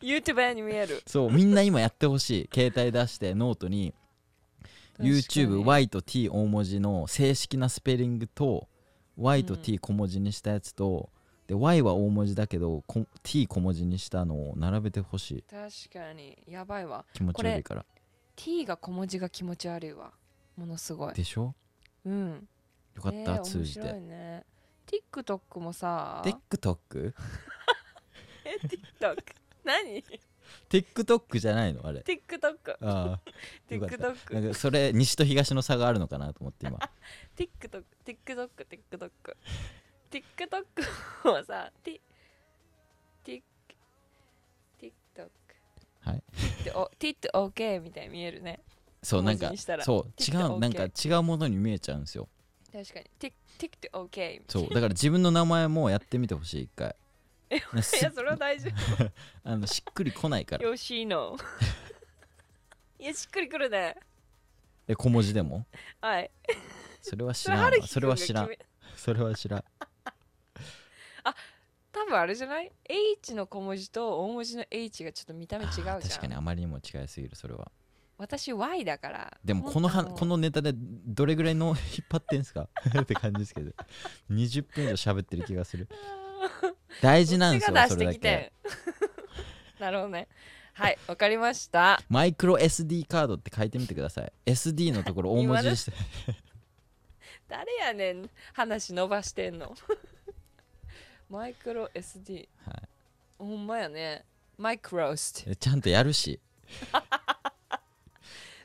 [0.00, 3.92] YouTube に見えるそうみんな今やってほしい携帯出してノートに
[5.00, 8.68] YouTubeY と T 大文字の正式なスペリングと
[9.16, 11.10] Y と T 小文字にしたやつと、
[11.46, 15.44] で Y は大文字だけどこ T 小文字にしたのを並べてほしい。
[15.50, 16.38] 確かに。
[16.48, 17.04] やばいわ。
[17.12, 17.84] 気持ち悪いから。
[18.36, 20.12] T が小文字が気持ち悪いわ。
[20.56, 21.14] ものすごい。
[21.14, 21.54] でしょ？
[22.06, 22.48] うん。
[22.96, 23.80] よかった、ねえ通じて。
[23.80, 24.44] 面白いね。
[25.12, 26.22] TikTok もさ。
[26.24, 27.12] TikTok?
[28.44, 28.56] え
[29.00, 29.16] TikTok
[29.64, 30.04] 何
[30.70, 31.86] ？TikTok じゃないの？
[31.86, 32.00] あれ。
[32.00, 33.20] TikTok ああ。
[33.70, 36.78] TikTok なんかそれ西と東の差があるのかなと思って今。
[37.36, 38.48] TikTok TikTok
[38.90, 39.10] TikTok
[40.14, 42.00] TikTok はさ Tik
[43.26, 43.42] TikTok
[46.02, 46.22] はい。
[46.36, 48.60] ティットおティット OK みたいに見えるね。
[49.02, 49.52] そうなんか
[49.82, 52.28] そう違 TikTok うなんか違うものに見えちゃうんですよ。
[52.72, 53.06] 確かに。
[53.18, 56.94] ティティット OK そうだから自分の名前もやってみてほしい一回。
[57.50, 59.10] いやそれは大丈夫。
[59.42, 60.64] あのしっくりこないから。
[60.64, 61.36] よしの。
[63.00, 63.96] いやしっくりくるね。
[64.86, 65.66] え小文字でも？
[66.00, 66.30] はい。
[67.02, 68.50] それは知らんそれは知らん。
[68.96, 69.64] それは知らん
[71.92, 76.00] 多分あれじゃない？H の小文字と大文字の H がちょっと見た目違うじゃん。
[76.00, 77.70] 確かにあまりにも違いすぎるそれは。
[78.18, 79.38] 私 Y だから。
[79.44, 81.76] でもこのはこのネタでどれぐらいの 引っ
[82.08, 82.68] 張ってんすか？
[83.00, 83.72] って感じですけど。
[84.30, 85.88] 20分以上喋ってる気がする。
[87.00, 88.52] 大事なんですよそれだけ。
[89.78, 90.28] なるほどね。
[90.72, 92.00] はいわかりました。
[92.08, 94.32] マイクロ SD カードって書いてみてください。
[94.46, 95.92] SD のところ大文字にして。
[97.48, 99.76] 誰やねん話伸ばしてんの
[101.30, 102.88] マイクロ SD はい。
[103.38, 104.24] ほんまやね。
[104.56, 106.38] マイクロスえちゃんとやるし、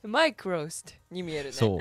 [0.01, 1.51] ト マイクロストに見えるね。
[1.51, 1.79] そう。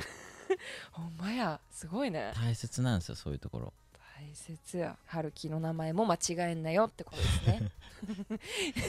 [0.92, 1.60] ほんまや。
[1.70, 2.32] すごいね。
[2.34, 3.72] 大切なんですよそういうところ。
[4.16, 4.96] 大切や。
[5.06, 6.18] 春樹の名前も間違
[6.50, 7.72] えんなよってことですね。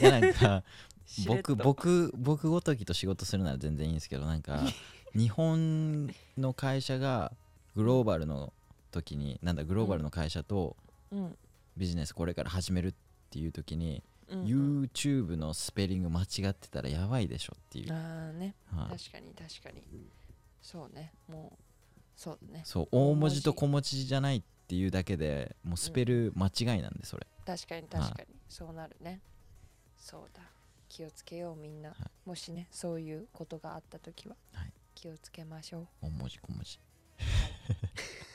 [0.00, 0.64] いやなんか
[1.06, 4.60] しれっと僕僕僕ごときと仕事するなら全然いいんですけどなんか
[5.12, 7.32] 日本の会社が
[7.74, 8.52] グローバルの
[8.92, 10.76] 時になんだグローバルの会社と
[11.10, 11.36] うん
[11.76, 12.94] ビジネスこれから始めるっ
[13.30, 18.54] ていう時に、うん、YouTube のスペリング間違ってたらやばいでしょっていう、ああね。
[18.74, 18.98] はい。
[18.98, 19.82] 確かに確かに。
[20.62, 21.12] そうね。
[21.28, 21.62] もう
[22.16, 22.62] そうだね。
[22.64, 29.20] そう大文字と小文字じゃないっていうだけでもうスペル間違いなんでそれ、確かに確かに、そうなるね。
[29.96, 30.42] そうだ。
[30.88, 31.94] 気をつけようみんな、い。
[32.24, 34.72] もしねそういうことがあった時ははい。
[34.94, 35.88] 気をつけましょう。
[36.02, 36.78] 大文字小文字